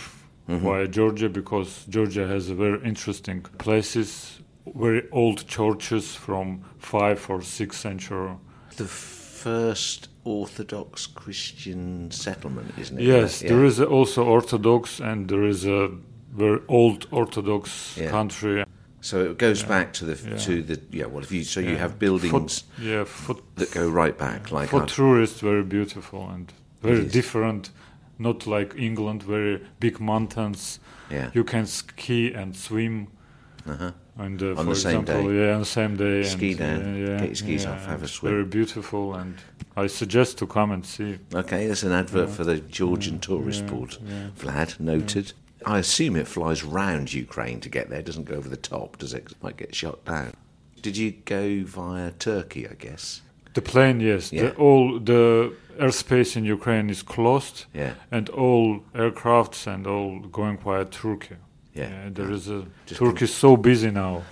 Mhm. 0.48 0.60
via 0.60 0.88
Georgia 0.88 1.28
because 1.28 1.86
Georgia 1.88 2.26
has 2.26 2.50
a 2.50 2.54
very 2.54 2.80
interesting 2.84 3.42
places, 3.58 4.40
very 4.74 5.02
old 5.12 5.46
churches 5.46 6.16
from 6.16 6.62
five 6.78 7.30
or 7.30 7.40
six 7.42 7.76
century. 7.80 8.32
The 8.76 8.88
first 8.88 10.08
Orthodox 10.24 11.06
Christian 11.06 12.10
settlement, 12.10 12.72
isn't 12.78 12.98
it? 12.98 13.04
Yes, 13.04 13.42
Yeah. 13.42 13.48
there 13.50 13.64
is 13.64 13.80
also 13.80 14.24
Orthodox, 14.24 15.00
and 15.00 15.28
there 15.28 15.48
is 15.48 15.64
a 15.66 15.88
very 16.32 16.60
old 16.68 17.06
Orthodox 17.10 17.96
Yeah. 17.96 18.10
country. 18.10 18.64
So 19.00 19.24
it 19.30 19.38
goes 19.38 19.62
Yeah. 19.62 19.68
back 19.68 19.92
to 19.94 20.04
the 20.04 20.28
Yeah. 20.30 20.36
to 20.38 20.62
the 20.62 20.80
yeah. 20.90 21.06
Well, 21.06 21.22
if 21.22 21.32
you 21.32 21.44
so 21.44 21.60
you 21.60 21.76
have 21.76 21.98
buildings 21.98 22.64
For, 22.76 22.82
yeah, 22.82 23.04
for, 23.04 23.36
that 23.56 23.72
go 23.72 23.88
right 23.88 24.16
back, 24.16 24.50
like 24.52 24.68
for 24.68 24.80
our- 24.80 24.86
tourists, 24.86 25.40
very 25.40 25.64
beautiful 25.64 26.28
and 26.30 26.52
very 26.82 27.04
different. 27.04 27.70
Not 28.18 28.46
like 28.46 28.74
England, 28.76 29.22
very 29.24 29.60
big 29.80 29.98
mountains. 30.00 30.78
yeah. 31.10 31.30
You 31.34 31.44
can 31.44 31.66
ski 31.66 32.32
and 32.32 32.54
swim. 32.56 33.08
Uh-huh. 33.66 33.90
And 34.18 34.42
uh, 34.42 34.50
On 34.50 34.56
for 34.56 34.64
the 34.64 34.74
same 34.74 35.00
example, 35.00 35.30
day. 35.30 35.46
yeah, 35.46 35.54
on 35.54 35.60
the 35.60 35.64
same 35.66 35.96
day. 35.96 36.22
Ski 36.22 36.50
and, 36.50 36.58
down, 36.58 36.94
uh, 36.94 36.96
yeah, 36.98 37.18
get 37.18 37.26
your 37.28 37.34
skis 37.34 37.64
yeah, 37.64 37.72
off, 37.72 37.86
have 37.86 38.02
a 38.02 38.08
swim. 38.08 38.32
Very 38.32 38.44
beautiful, 38.44 39.14
and 39.14 39.34
I 39.76 39.86
suggest 39.88 40.38
to 40.38 40.46
come 40.46 40.70
and 40.74 40.84
see. 40.84 41.18
Okay, 41.34 41.66
that's 41.66 41.82
an 41.82 41.92
advert 41.92 42.28
Yeah. 42.28 42.34
for 42.34 42.44
the 42.44 42.58
Georgian 42.60 43.18
tourist 43.20 43.66
board. 43.66 43.96
Vlad, 44.38 44.78
noted. 44.80 45.32
I 45.66 45.78
assume 45.78 46.16
it 46.16 46.26
flies 46.28 46.62
round 46.64 47.12
Ukraine 47.12 47.60
to 47.60 47.68
get 47.68 47.88
there, 47.90 48.00
it 48.00 48.06
doesn't 48.06 48.24
go 48.24 48.34
over 48.34 48.48
the 48.48 48.56
top, 48.56 48.98
does 48.98 49.14
it? 49.14 49.24
it 49.30 49.42
might 49.42 49.56
get 49.56 49.74
shot 49.74 50.04
down. 50.04 50.32
Did 50.80 50.96
you 50.96 51.12
go 51.24 51.62
via 51.64 52.10
Turkey, 52.12 52.68
I 52.68 52.74
guess? 52.74 53.22
The 53.54 53.62
plane, 53.62 54.00
yes. 54.00 54.32
Yeah. 54.32 54.42
The, 54.44 54.54
all 54.56 54.98
the 54.98 55.54
airspace 55.78 56.36
in 56.36 56.44
Ukraine 56.44 56.88
is 56.90 57.02
closed, 57.02 57.66
Yeah, 57.74 57.94
and 58.10 58.28
all 58.30 58.80
aircrafts 58.94 59.66
and 59.72 59.86
all 59.86 60.20
going 60.20 60.58
via 60.58 60.84
Turkey. 60.86 61.36
yeah. 61.74 62.08
there 62.10 62.30
is 62.30 62.48
a 62.48 62.66
Just 62.86 63.00
Turkey 63.00 63.24
is 63.26 63.34
so 63.34 63.56
busy 63.56 63.90
now. 63.90 64.22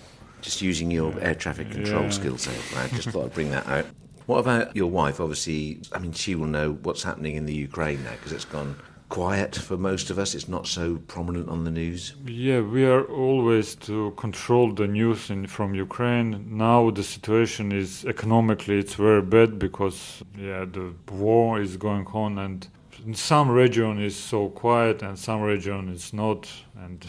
Just 0.40 0.62
using 0.62 0.90
your 0.90 1.12
air 1.20 1.34
traffic 1.34 1.70
control 1.70 2.04
Yeah. 2.04 2.10
skills 2.10 2.46
there, 2.46 2.54
Vlad. 2.54 2.94
Just 2.94 3.10
thought 3.10 3.26
I'd 3.26 3.34
bring 3.34 3.50
that 3.50 3.66
out. 3.66 3.86
What 4.26 4.38
about 4.38 4.74
your 4.74 4.90
wife? 4.90 5.20
Obviously, 5.20 5.80
I 5.92 5.98
mean, 5.98 6.12
she 6.12 6.34
will 6.34 6.46
know 6.46 6.72
what's 6.82 7.02
happening 7.02 7.34
in 7.36 7.44
the 7.46 7.54
Ukraine 7.54 8.02
now 8.04 8.12
because 8.12 8.32
it's 8.32 8.44
gone 8.46 8.76
quiet 9.11 9.57
for 9.57 9.77
most 9.77 10.09
of 10.11 10.18
us. 10.18 10.35
It's 10.35 10.49
not 10.49 10.66
so 10.66 10.85
prominent 11.09 11.49
on 11.49 11.64
the 11.64 11.70
news. 11.70 12.14
Yeah, 12.27 12.61
we 12.61 12.85
are 12.87 13.05
always 13.05 13.75
to 13.88 14.12
control 14.16 14.73
the 14.73 14.87
news 14.87 15.31
in, 15.31 15.46
from 15.46 15.75
Ukraine. 15.75 16.31
Now 16.49 16.90
the 16.90 17.03
situation 17.03 17.73
is 17.73 18.05
economically 18.07 18.79
it's 18.79 18.94
very 18.94 19.23
bad 19.37 19.59
because 19.59 20.23
yeah 20.38 20.64
the 20.64 20.87
war 21.11 21.61
is 21.61 21.77
going 21.77 22.07
on 22.25 22.38
and 22.38 22.66
in 23.07 23.14
some 23.14 23.51
region 23.51 24.01
is 24.01 24.16
so 24.16 24.49
quiet 24.49 25.03
and 25.03 25.18
some 25.18 25.40
region 25.42 25.88
is 25.88 26.12
not 26.12 26.49
and 26.85 27.05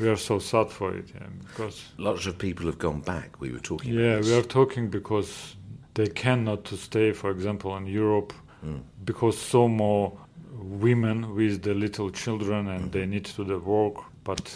we 0.00 0.08
are 0.08 0.16
so 0.30 0.38
sad 0.38 0.70
for 0.70 0.88
it 0.96 1.06
yeah, 1.14 1.26
because 1.46 1.76
Lots 1.98 2.26
of 2.26 2.36
people 2.38 2.66
have 2.66 2.78
gone 2.78 3.00
back. 3.00 3.40
We 3.40 3.48
were 3.52 3.60
talking 3.70 3.92
yeah 3.94 4.20
we 4.20 4.32
are 4.38 4.42
talking 4.58 4.90
because 4.90 5.30
they 5.94 6.08
cannot 6.08 6.64
to 6.64 6.76
stay 6.76 7.12
for 7.12 7.30
example 7.30 7.76
in 7.76 7.86
Europe 7.86 8.32
Mm. 8.64 8.80
because 9.04 9.36
so 9.36 9.68
more 9.68 10.16
women 10.64 11.34
with 11.34 11.62
the 11.62 11.74
little 11.74 12.10
children 12.10 12.68
and 12.68 12.90
they 12.92 13.00
mm-hmm. 13.02 13.10
need 13.10 13.24
to 13.24 13.44
the 13.44 13.58
work 13.58 13.96
but 14.24 14.50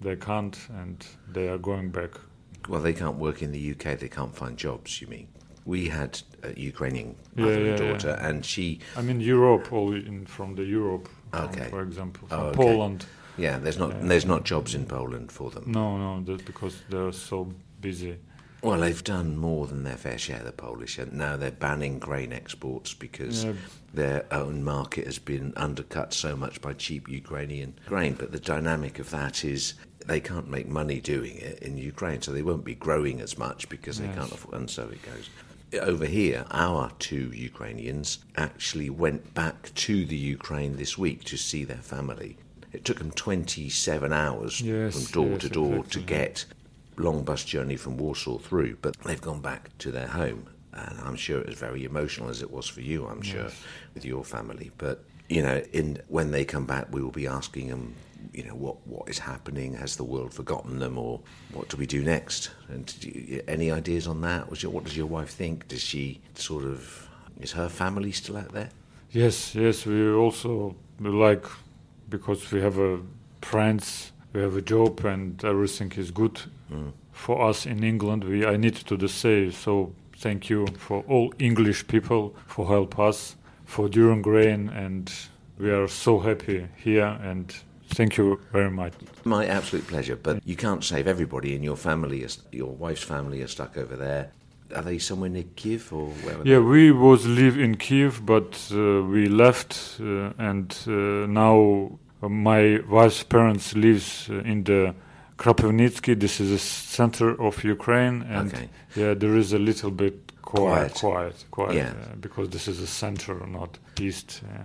they 0.00 0.16
can't 0.16 0.56
and 0.80 1.06
they 1.32 1.48
are 1.48 1.58
going 1.58 1.90
back 1.90 2.10
Well, 2.68 2.80
they 2.82 2.94
can't 2.94 3.18
work 3.18 3.42
in 3.42 3.52
the 3.52 3.62
UK. 3.72 3.98
They 3.98 4.08
can't 4.08 4.34
find 4.34 4.56
jobs. 4.56 5.00
You 5.00 5.08
mean? 5.08 5.28
We 5.66 5.80
had 5.88 6.12
a 6.42 6.50
Ukrainian 6.72 7.10
Yeah, 7.36 7.44
mother 7.44 7.60
yeah, 7.60 7.70
and 7.70 7.80
yeah. 7.80 7.90
daughter, 7.92 8.12
and 8.28 8.44
she. 8.52 8.66
i 8.96 9.02
mean 9.02 9.20
europe 9.20 9.64
all 9.76 9.90
in, 10.10 10.26
from 10.26 10.54
the 10.58 10.64
europe 10.80 11.06
from, 11.32 11.44
Okay. 11.48 11.68
for 11.70 11.80
example 11.88 12.24
Oh, 12.30 12.46
okay. 12.48 12.56
poland 12.62 13.00
Yeah, 13.36 13.56
there's 13.62 13.78
not 13.84 13.90
Yeah. 13.90 14.08
there's 14.10 14.26
not 14.34 14.40
jobs 14.52 14.74
in 14.78 14.84
Poland 14.86 15.28
for 15.38 15.48
them. 15.54 15.64
no 15.80 15.86
no 16.04 16.10
that's 16.26 16.44
because 16.52 16.74
they're 16.90 17.12
so 17.30 17.38
busy 17.80 18.14
Well, 18.64 18.80
they've 18.80 19.04
done 19.04 19.36
more 19.36 19.66
than 19.66 19.84
their 19.84 19.98
fair 19.98 20.16
share. 20.16 20.42
The 20.42 20.50
Polish, 20.52 20.98
and 20.98 21.12
now 21.12 21.36
they're 21.36 21.50
banning 21.50 21.98
grain 21.98 22.32
exports 22.32 22.94
because 22.94 23.44
Yeah. 23.44 23.52
their 23.92 24.26
own 24.32 24.64
market 24.64 25.04
has 25.04 25.18
been 25.18 25.52
undercut 25.54 26.14
so 26.14 26.34
much 26.34 26.62
by 26.62 26.72
cheap 26.72 27.06
Ukrainian 27.08 27.74
grain. 27.86 28.14
But 28.14 28.32
the 28.32 28.40
dynamic 28.40 28.98
of 28.98 29.10
that 29.10 29.44
is 29.44 29.74
they 30.06 30.18
can't 30.20 30.48
make 30.50 30.66
money 30.66 30.98
doing 31.00 31.36
it 31.36 31.58
in 31.60 31.76
Ukraine, 31.76 32.22
so 32.22 32.32
they 32.32 32.42
won't 32.42 32.64
be 32.64 32.74
growing 32.74 33.20
as 33.20 33.36
much 33.36 33.68
because 33.68 33.98
they 33.98 34.08
can't 34.08 34.32
afford. 34.32 34.54
And 34.54 34.70
so 34.70 34.88
it 34.88 35.00
goes. 35.02 35.28
Over 35.82 36.06
here, 36.06 36.46
our 36.50 36.90
two 36.98 37.30
Ukrainians 37.34 38.18
actually 38.36 38.88
went 38.88 39.34
back 39.34 39.74
to 39.74 40.06
the 40.06 40.16
Ukraine 40.16 40.76
this 40.76 40.96
week 40.96 41.24
to 41.24 41.36
see 41.36 41.64
their 41.64 41.82
family. 41.82 42.38
it 42.72 42.84
took 42.84 42.98
them 42.98 43.12
27 43.12 44.12
hours 44.12 44.60
Yes, 44.60 44.94
from 44.94 45.04
door 45.12 45.30
yes, 45.34 45.40
to 45.42 45.48
door 45.48 45.84
to 45.84 46.00
get 46.00 46.44
long 46.96 47.24
bus 47.24 47.44
journey 47.44 47.76
from 47.76 47.96
Warsaw 47.96 48.38
through, 48.38 48.76
but 48.82 48.96
they've 49.00 49.20
gone 49.20 49.40
back 49.40 49.76
to 49.78 49.90
their 49.90 50.06
home. 50.06 50.46
And 50.72 50.98
I'm 51.00 51.16
sure 51.16 51.40
it 51.40 51.46
was 51.46 51.56
very 51.56 51.84
emotional 51.84 52.30
as 52.30 52.42
it 52.42 52.50
was 52.50 52.66
for 52.66 52.80
you, 52.80 53.06
I'm 53.06 53.22
sure, 53.22 53.48
with 53.94 54.04
your 54.04 54.24
family. 54.24 54.72
But, 54.76 55.04
you 55.28 55.42
know, 55.42 55.62
in 55.72 56.00
when 56.08 56.32
they 56.32 56.44
come 56.44 56.66
back, 56.66 56.88
we 56.90 57.00
will 57.00 57.12
be 57.12 57.28
asking 57.28 57.68
them, 57.68 57.94
you 58.32 58.42
know, 58.42 58.54
what, 58.54 58.84
what 58.86 59.08
is 59.08 59.20
happening? 59.20 59.74
Has 59.74 59.96
the 59.96 60.04
world 60.04 60.34
forgotten 60.34 60.80
them? 60.80 60.98
Or 60.98 61.20
what 61.52 61.68
do 61.68 61.76
we 61.76 61.86
do 61.86 62.02
next? 62.02 62.50
And 62.68 62.92
you, 63.04 63.42
any 63.46 63.70
ideas 63.70 64.08
on 64.08 64.20
that? 64.22 64.50
Was 64.50 64.64
your, 64.64 64.72
what 64.72 64.84
does 64.84 64.96
your 64.96 65.06
wife 65.06 65.30
think? 65.30 65.68
Does 65.68 65.82
she 65.82 66.20
sort 66.34 66.64
of, 66.64 67.08
is 67.40 67.52
her 67.52 67.68
family 67.68 68.10
still 68.10 68.36
out 68.36 68.52
there? 68.52 68.70
Yes, 69.12 69.54
yes. 69.54 69.86
We 69.86 70.12
also 70.12 70.74
like 70.98 71.46
because 72.08 72.50
we 72.50 72.60
have 72.60 72.78
a 72.78 73.00
friends, 73.42 74.12
we 74.34 74.42
have 74.42 74.56
a 74.56 74.62
job, 74.62 75.04
and 75.04 75.42
everything 75.44 75.92
is 75.96 76.10
good 76.10 76.40
for 77.12 77.48
us 77.48 77.64
in 77.66 77.82
England. 77.82 78.24
We 78.24 78.44
I 78.44 78.56
need 78.56 78.74
to 78.74 79.08
say 79.08 79.50
so. 79.50 79.92
Thank 80.16 80.48
you 80.50 80.66
for 80.78 81.04
all 81.08 81.32
English 81.38 81.86
people 81.86 82.34
for 82.46 82.66
help 82.66 82.98
us 82.98 83.36
for 83.64 83.88
Dewing 83.88 84.22
Grain, 84.22 84.68
and 84.68 85.12
we 85.58 85.70
are 85.70 85.88
so 85.88 86.18
happy 86.18 86.66
here. 86.76 87.18
And 87.22 87.54
thank 87.90 88.16
you 88.16 88.40
very 88.52 88.70
much. 88.70 88.92
My 89.24 89.46
absolute 89.46 89.86
pleasure. 89.86 90.16
But 90.16 90.46
you 90.46 90.56
can't 90.56 90.84
save 90.84 91.06
everybody, 91.06 91.54
and 91.54 91.64
your 91.64 91.76
family, 91.76 92.22
is, 92.22 92.38
your 92.52 92.70
wife's 92.70 93.02
family, 93.02 93.42
are 93.42 93.48
stuck 93.48 93.76
over 93.76 93.96
there. 93.96 94.30
Are 94.74 94.82
they 94.82 94.98
somewhere 94.98 95.30
near 95.30 95.44
Kiev 95.56 95.92
or 95.92 96.08
where? 96.08 96.38
Yeah, 96.44 96.58
we 96.60 96.90
was 96.90 97.26
live 97.26 97.58
in 97.58 97.76
Kiev, 97.76 98.24
but 98.24 98.72
uh, 98.72 99.02
we 99.02 99.26
left, 99.26 100.00
uh, 100.00 100.32
and 100.38 100.76
uh, 100.86 101.26
now 101.26 101.98
my 102.28 102.80
wife's 102.88 103.22
parents 103.22 103.74
lives 103.74 104.28
uh, 104.30 104.34
in 104.44 104.64
the 104.64 104.94
Kropivnitsky. 105.36 106.18
This 106.18 106.40
is 106.40 106.50
a 106.52 106.58
center 106.58 107.40
of 107.40 107.64
Ukraine, 107.64 108.22
and 108.22 108.52
Okay. 108.52 108.68
yeah, 108.96 109.14
there 109.14 109.36
is 109.36 109.52
a 109.52 109.58
little 109.58 109.90
bit 109.90 110.32
quiet, 110.42 110.94
Quiet. 110.94 110.94
quiet, 111.00 111.44
quiet, 111.50 111.74
Yeah. 111.74 111.90
uh, 111.90 112.16
because 112.20 112.48
this 112.50 112.68
is 112.68 112.80
a 112.80 112.86
center, 112.86 113.34
not 113.46 113.78
east. 114.00 114.42
Uh, 114.44 114.62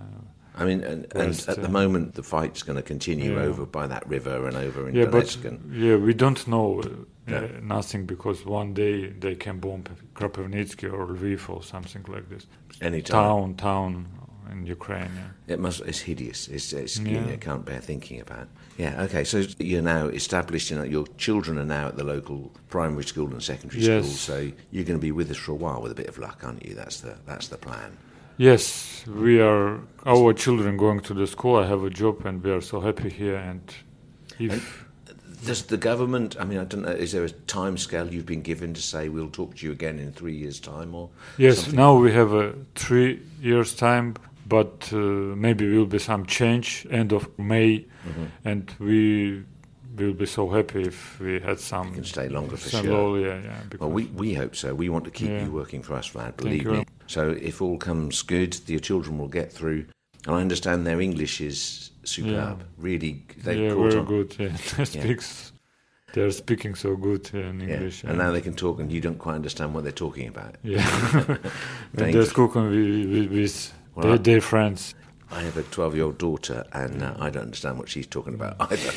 I 0.62 0.64
mean, 0.64 0.82
and, 0.84 1.06
and 1.14 1.30
at 1.48 1.56
the 1.56 1.66
uh, 1.66 1.80
moment, 1.80 2.14
the 2.14 2.22
fight's 2.22 2.62
going 2.62 2.76
to 2.76 2.82
continue 2.82 3.32
Yeah. 3.34 3.48
over 3.48 3.64
by 3.66 3.86
that 3.86 4.06
river 4.08 4.46
and 4.48 4.56
over 4.56 4.88
in 4.88 4.94
yeah, 4.94 5.06
but 5.06 5.24
Donetsk. 5.24 5.44
and, 5.48 5.58
yeah, 5.74 5.96
we 5.96 6.12
don't 6.14 6.46
know 6.46 6.82
uh, 6.82 7.34
uh, 7.34 7.48
nothing 7.62 8.04
because 8.06 8.44
one 8.44 8.74
day 8.74 9.08
they 9.08 9.34
can 9.34 9.58
bomb 9.58 9.84
Kropivnitsky 10.14 10.92
or 10.92 11.06
Lviv 11.06 11.48
or 11.48 11.62
something 11.62 12.04
like 12.08 12.28
this. 12.28 12.46
Anytime. 12.80 13.22
Town, 13.24 13.54
town 13.54 14.06
in 14.52 14.66
Ukraine. 14.66 15.10
Yeah. 15.46 15.54
It 15.54 15.60
must. 15.60 15.80
It's 15.82 16.00
hideous. 16.00 16.48
It's, 16.48 16.72
it's 16.72 16.98
you 16.98 17.16
Yeah. 17.16 17.26
know, 17.26 17.36
can't 17.36 17.64
bear 17.64 17.80
thinking 17.80 18.20
about. 18.20 18.48
Yeah. 18.78 19.02
Okay. 19.04 19.24
So 19.24 19.44
you're 19.58 19.82
now 19.82 20.06
established. 20.08 20.70
You 20.70 20.78
know, 20.78 20.84
your 20.84 21.06
children 21.18 21.58
are 21.58 21.64
now 21.64 21.88
at 21.88 21.96
the 21.96 22.04
local 22.04 22.50
primary 22.68 23.04
school 23.04 23.28
and 23.30 23.42
secondary 23.42 23.82
Yes. 23.82 24.04
school. 24.04 24.16
So 24.16 24.52
you're 24.70 24.84
going 24.84 24.98
to 24.98 25.02
be 25.02 25.12
with 25.12 25.30
us 25.30 25.36
for 25.36 25.52
a 25.52 25.56
while 25.56 25.80
with 25.82 25.92
a 25.92 25.94
bit 25.94 26.08
of 26.08 26.18
luck, 26.18 26.40
aren't 26.44 26.64
you? 26.66 26.74
That's 26.74 27.00
the 27.00 27.14
that's 27.26 27.48
the 27.48 27.58
plan. 27.58 27.96
Yes, 28.36 29.04
we 29.06 29.40
are. 29.40 29.80
Our 30.06 30.32
children 30.32 30.76
going 30.78 31.00
to 31.00 31.14
the 31.14 31.26
school. 31.26 31.56
I 31.56 31.66
have 31.66 31.82
a 31.84 31.90
job, 31.90 32.24
and 32.24 32.42
we 32.42 32.50
are 32.50 32.62
so 32.62 32.80
happy 32.80 33.10
here. 33.10 33.36
And 33.36 33.60
if 34.38 34.86
Does 35.44 35.62
the 35.64 35.76
government? 35.76 36.36
I 36.40 36.44
mean, 36.44 36.58
I 36.58 36.64
don't 36.64 36.82
know. 36.82 36.90
Is 36.90 37.12
there 37.12 37.24
a 37.24 37.30
time 37.30 37.76
scale 37.78 38.12
you've 38.12 38.26
been 38.26 38.42
given 38.42 38.72
to 38.74 38.80
say 38.82 39.08
we'll 39.08 39.30
talk 39.30 39.56
to 39.56 39.66
you 39.66 39.72
again 39.72 39.98
in 39.98 40.12
three 40.12 40.36
years' 40.36 40.60
time, 40.60 40.94
or 40.94 41.08
yes, 41.38 41.56
something? 41.58 41.76
now 41.76 41.98
we 41.98 42.12
have 42.12 42.32
a 42.32 42.54
three 42.74 43.20
years 43.42 43.74
time, 43.74 44.14
but 44.50 44.90
uh, 44.92 44.96
maybe 45.44 45.62
will 45.76 45.86
be 45.86 45.98
some 45.98 46.26
change 46.26 46.86
end 46.90 47.12
of 47.12 47.26
May, 47.38 47.86
Mm-hmm. 48.08 48.48
and 48.48 48.62
we 48.78 49.44
will 49.96 50.14
be 50.14 50.26
so 50.26 50.48
happy 50.48 50.82
if 50.82 51.20
we 51.20 51.40
had 51.40 51.58
some. 51.60 51.92
can 51.94 52.04
stay 52.04 52.28
longer 52.28 52.56
for 52.56 52.70
sure. 52.70 53.18
yeah, 53.20 53.40
yeah. 53.44 53.62
Well, 53.78 53.90
we, 53.90 54.04
we 54.22 54.34
hope 54.34 54.54
so. 54.56 54.74
We 54.74 54.88
want 54.88 55.04
to 55.04 55.10
keep 55.10 55.28
Yeah. 55.28 55.44
you 55.44 55.50
working 55.52 55.82
for 55.82 55.94
us, 55.94 56.10
Vlad, 56.12 56.36
believe 56.36 56.64
me. 56.66 56.84
So 57.06 57.22
if 57.50 57.60
all 57.62 57.76
comes 57.78 58.22
good, 58.22 58.52
your 58.66 58.80
children 58.80 59.18
will 59.18 59.28
get 59.40 59.52
through. 59.52 59.84
And 60.26 60.34
I 60.36 60.40
understand 60.40 60.86
their 60.86 61.00
English 61.00 61.40
is 61.40 61.90
superb. 62.04 62.64
Really, 62.78 63.24
they've 63.44 63.58
yeah, 63.58 63.74
very 63.74 63.96
on. 63.98 64.04
good. 64.06 64.36
Yeah, 64.38 64.56
they 64.76 64.84
speaks. 64.84 65.52
They're 66.14 66.30
speaking 66.32 66.74
so 66.76 66.96
good 66.96 67.30
in. 67.34 67.60
English. 67.60 68.04
And 68.04 68.16
now 68.18 68.32
they 68.32 68.40
can 68.40 68.54
talk, 68.54 68.80
and 68.80 68.90
you 68.92 69.00
don't 69.00 69.18
quite 69.18 69.34
understand 69.36 69.74
what 69.74 69.82
they're 69.84 70.00
talking 70.06 70.28
about. 70.28 70.56
yeah, 70.62 71.36
they're 71.94 72.26
cooking 72.26 72.70
with, 72.70 73.10
with, 73.12 73.30
with 73.32 73.74
Well, 73.94 74.16
their, 74.18 74.36
I- 74.36 74.40
friends. 74.40 74.94
I 75.32 75.42
have 75.42 75.56
a 75.56 75.62
12 75.62 75.94
year 75.94 76.04
old 76.06 76.18
daughter, 76.18 76.64
and 76.72 77.04
uh, 77.04 77.14
I 77.20 77.30
don't 77.30 77.44
understand 77.44 77.78
what 77.78 77.88
she's 77.88 78.06
talking 78.08 78.34
about 78.34 78.56
either. 78.72 78.90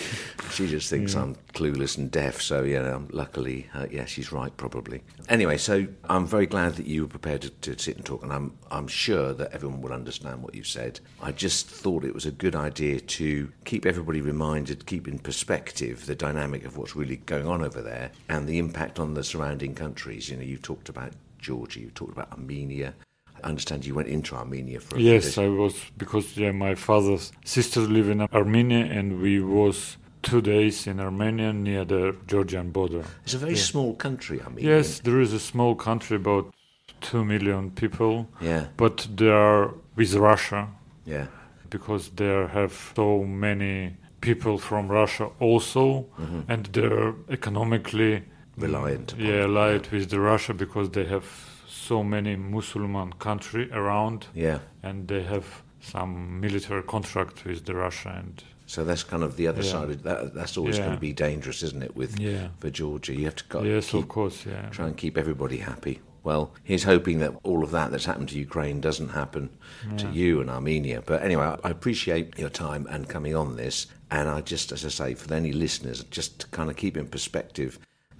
she 0.49 0.65
just 0.67 0.89
thinks 0.89 1.13
I'm 1.13 1.35
clueless 1.53 1.95
and 1.99 2.09
deaf. 2.09 2.41
So, 2.41 2.63
yeah, 2.63 2.91
um, 2.91 3.07
luckily, 3.11 3.67
uh, 3.75 3.85
yeah, 3.91 4.05
she's 4.05 4.31
right, 4.31 4.55
probably. 4.57 5.03
Anyway, 5.29 5.57
so 5.57 5.85
I'm 6.05 6.25
very 6.25 6.47
glad 6.47 6.73
that 6.77 6.87
you 6.87 7.03
were 7.03 7.07
prepared 7.07 7.43
to, 7.43 7.49
to 7.51 7.77
sit 7.77 7.97
and 7.97 8.05
talk, 8.05 8.23
and 8.23 8.33
I'm, 8.33 8.57
I'm 8.71 8.87
sure 8.87 9.31
that 9.33 9.51
everyone 9.51 9.81
will 9.83 9.93
understand 9.93 10.41
what 10.41 10.55
you 10.55 10.63
said. 10.63 10.99
I 11.21 11.33
just 11.33 11.67
thought 11.67 12.03
it 12.03 12.15
was 12.15 12.25
a 12.25 12.31
good 12.31 12.55
idea 12.55 12.99
to 12.99 13.51
keep 13.65 13.85
everybody 13.85 14.19
reminded, 14.19 14.87
keep 14.87 15.07
in 15.07 15.19
perspective 15.19 16.07
the 16.07 16.15
dynamic 16.15 16.65
of 16.65 16.77
what's 16.77 16.95
really 16.95 17.17
going 17.17 17.45
on 17.47 17.61
over 17.63 17.83
there 17.83 18.09
and 18.27 18.47
the 18.47 18.57
impact 18.57 18.99
on 18.99 19.13
the 19.13 19.23
surrounding 19.23 19.75
countries. 19.75 20.29
You 20.29 20.37
know, 20.37 20.43
you 20.43 20.57
talked 20.57 20.89
about 20.89 21.11
Georgia, 21.37 21.79
you 21.79 21.91
talked 21.91 22.13
about 22.13 22.31
Armenia. 22.31 22.95
I 23.43 23.49
understand 23.49 23.85
you 23.85 23.95
went 23.95 24.07
into 24.07 24.35
Armenia 24.35 24.79
for 24.79 24.97
a 24.97 24.99
Yes. 24.99 25.37
I 25.37 25.47
was 25.47 25.75
because 25.97 26.37
yeah, 26.37 26.51
my 26.51 26.75
father's 26.75 27.31
sisters 27.45 27.89
live 27.89 28.09
in 28.09 28.21
Armenia, 28.21 28.85
and 28.85 29.21
we 29.21 29.41
was 29.41 29.97
two 30.21 30.41
days 30.41 30.87
in 30.87 30.99
Armenia 30.99 31.51
near 31.53 31.83
the 31.85 32.15
Georgian 32.27 32.71
border. 32.71 33.03
It's 33.23 33.33
a 33.33 33.37
very 33.37 33.57
small 33.57 33.93
country, 33.95 34.41
Armenia. 34.41 34.77
Yes, 34.77 34.99
there 34.99 35.19
is 35.19 35.33
a 35.33 35.39
small 35.39 35.75
country 35.75 36.15
about 36.15 36.53
two 37.01 37.25
million 37.25 37.71
people, 37.71 38.27
Yeah, 38.41 38.67
but 38.77 39.07
they 39.15 39.29
are 39.29 39.73
with 39.95 40.13
Russia 40.15 40.69
yeah. 41.05 41.27
because 41.69 42.09
they 42.15 42.47
have 42.47 42.93
so 42.95 43.23
many 43.23 43.97
people 44.21 44.57
from 44.57 44.87
Russia 44.87 45.29
also, 45.39 46.05
mm-hmm. 46.17 46.41
and 46.47 46.65
they're 46.67 47.13
economically 47.29 48.23
Reliant 48.55 49.15
yeah, 49.17 49.45
allied 49.45 49.91
with 49.91 50.09
the 50.09 50.19
Russia 50.19 50.53
because 50.53 50.91
they 50.91 51.05
have 51.05 51.25
so 51.73 52.03
many 52.03 52.35
Muslim 52.35 53.11
country 53.13 53.69
around 53.71 54.27
Yeah. 54.33 54.59
and 54.83 55.07
they 55.07 55.23
have 55.23 55.45
some 55.81 56.39
military 56.39 56.83
contract 56.83 57.45
with 57.45 57.65
the 57.65 57.73
Russia 57.75 58.09
and 58.19 58.43
So 58.65 58.85
that's 58.85 59.03
kind 59.03 59.23
of 59.23 59.35
the 59.35 59.47
other 59.47 59.61
Yeah. 59.63 59.71
side 59.71 59.89
of 59.89 60.03
that. 60.03 60.33
That's 60.33 60.57
always 60.57 60.77
Yeah. 60.77 60.85
going 60.85 60.95
to 60.95 61.01
be 61.01 61.13
dangerous, 61.13 61.61
isn't 61.63 61.83
it? 61.83 61.95
With 61.95 62.17
yeah 62.19 62.47
for 62.59 62.69
Georgia, 62.69 63.13
you 63.13 63.25
have 63.25 63.35
to 63.35 63.43
got, 63.49 63.65
yes 63.65 63.89
keep, 63.91 64.03
of 64.03 64.07
course 64.07 64.37
yeah 64.45 64.69
try 64.69 64.85
and 64.87 64.95
keep 65.03 65.17
everybody 65.17 65.57
happy. 65.57 65.99
Well, 66.23 66.53
he's 66.63 66.85
hoping 66.85 67.19
that 67.19 67.33
all 67.43 67.61
of 67.65 67.71
that 67.71 67.91
that's 67.91 68.05
happened 68.05 68.29
to 68.29 68.37
Ukraine 68.39 68.79
doesn't 68.79 69.09
happen 69.09 69.49
to 69.97 70.07
you 70.19 70.39
and 70.41 70.49
Armenia. 70.49 71.01
But 71.05 71.21
anyway, 71.21 71.43
I 71.43 71.57
I 71.67 71.69
appreciate 71.77 72.39
your 72.39 72.49
time 72.65 72.87
and 72.93 73.09
coming 73.15 73.35
on 73.35 73.57
this. 73.57 73.87
And 74.09 74.29
I 74.29 74.39
just, 74.53 74.71
as 74.71 74.85
I 74.85 74.89
say, 75.01 75.09
for 75.15 75.33
any 75.33 75.51
listeners, 75.51 75.99
just 76.19 76.29
to 76.41 76.45
kind 76.57 76.69
of 76.71 76.75
keep 76.77 76.95
in 77.01 77.07
perspective 77.07 77.71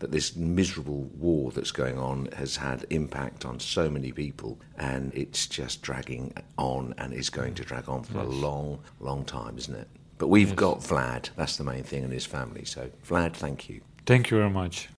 that 0.03 0.11
this 0.11 0.35
miserable 0.35 1.03
war 1.17 1.49
that's 1.51 1.71
going 1.71 1.97
on 1.97 2.27
has 2.35 2.57
had 2.57 2.85
impact 2.89 3.45
on 3.45 3.57
so 3.57 3.89
many 3.89 4.11
people 4.11 4.59
and 4.77 5.13
it's 5.15 5.47
just 5.47 5.81
dragging 5.81 6.33
on 6.57 6.93
and 6.97 7.13
is 7.13 7.29
going 7.29 7.53
to 7.55 7.63
drag 7.63 7.87
on 7.87 8.03
for 8.03 8.19
a 8.19 8.25
long, 8.25 8.77
long 8.99 9.23
time, 9.23 9.57
isn't 9.57 9.75
it? 9.75 9.87
But 10.17 10.27
we've 10.27 10.57
got 10.57 10.79
Vlad, 10.79 11.29
that's 11.37 11.55
the 11.55 11.63
main 11.63 11.83
thing, 11.83 12.03
and 12.03 12.11
his 12.11 12.25
family. 12.25 12.65
So, 12.65 12.89
Vlad, 13.07 13.33
thank 13.33 13.69
you. 13.69 13.79
thank 14.05 14.29
you 14.29 14.37
very 14.39 14.49
much 14.49 14.89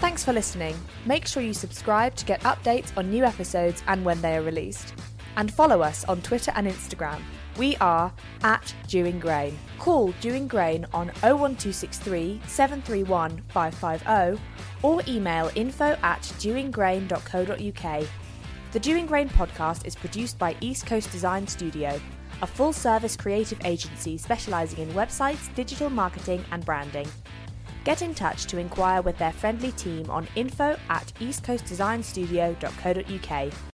Thanks 0.00 0.24
for 0.24 0.32
listening. 0.34 0.76
Make 1.06 1.26
sure 1.26 1.42
you 1.42 1.54
subscribe 1.54 2.14
to 2.16 2.26
get 2.26 2.40
updates 2.40 2.94
on 2.96 3.10
new 3.10 3.24
episodes 3.24 3.82
and 3.86 4.04
when 4.04 4.20
they 4.20 4.36
are 4.36 4.42
released. 4.42 4.92
And 5.36 5.52
follow 5.52 5.82
us 5.82 6.04
on 6.04 6.22
Twitter 6.22 6.52
and 6.54 6.66
Instagram. 6.66 7.20
We 7.56 7.76
are 7.76 8.12
at 8.42 8.74
Dewing 8.88 9.18
Grain. 9.18 9.58
Call 9.78 10.12
Dewing 10.20 10.48
Grain 10.48 10.86
on 10.92 11.06
01263 11.22 12.40
731 12.46 13.42
550 13.48 14.42
or 14.82 15.02
email 15.08 15.50
info 15.54 15.96
at 16.02 16.22
dewinggrain.co.uk. 16.38 18.06
The 18.72 18.80
Dewing 18.80 19.06
Grain 19.06 19.28
podcast 19.28 19.84
is 19.84 19.96
produced 19.96 20.38
by 20.38 20.56
East 20.60 20.86
Coast 20.86 21.10
Design 21.10 21.44
Studio, 21.46 22.00
a 22.40 22.46
full 22.46 22.72
service 22.72 23.16
creative 23.16 23.58
agency 23.64 24.16
specialising 24.16 24.78
in 24.78 24.88
websites, 24.94 25.52
digital 25.54 25.90
marketing, 25.90 26.44
and 26.52 26.64
branding. 26.64 27.08
Get 27.84 28.02
in 28.02 28.14
touch 28.14 28.46
to 28.46 28.58
inquire 28.58 29.02
with 29.02 29.18
their 29.18 29.32
friendly 29.32 29.72
team 29.72 30.08
on 30.08 30.28
info 30.36 30.76
at 30.88 31.12
eastcoastdesignstudio.co.uk 31.18 33.69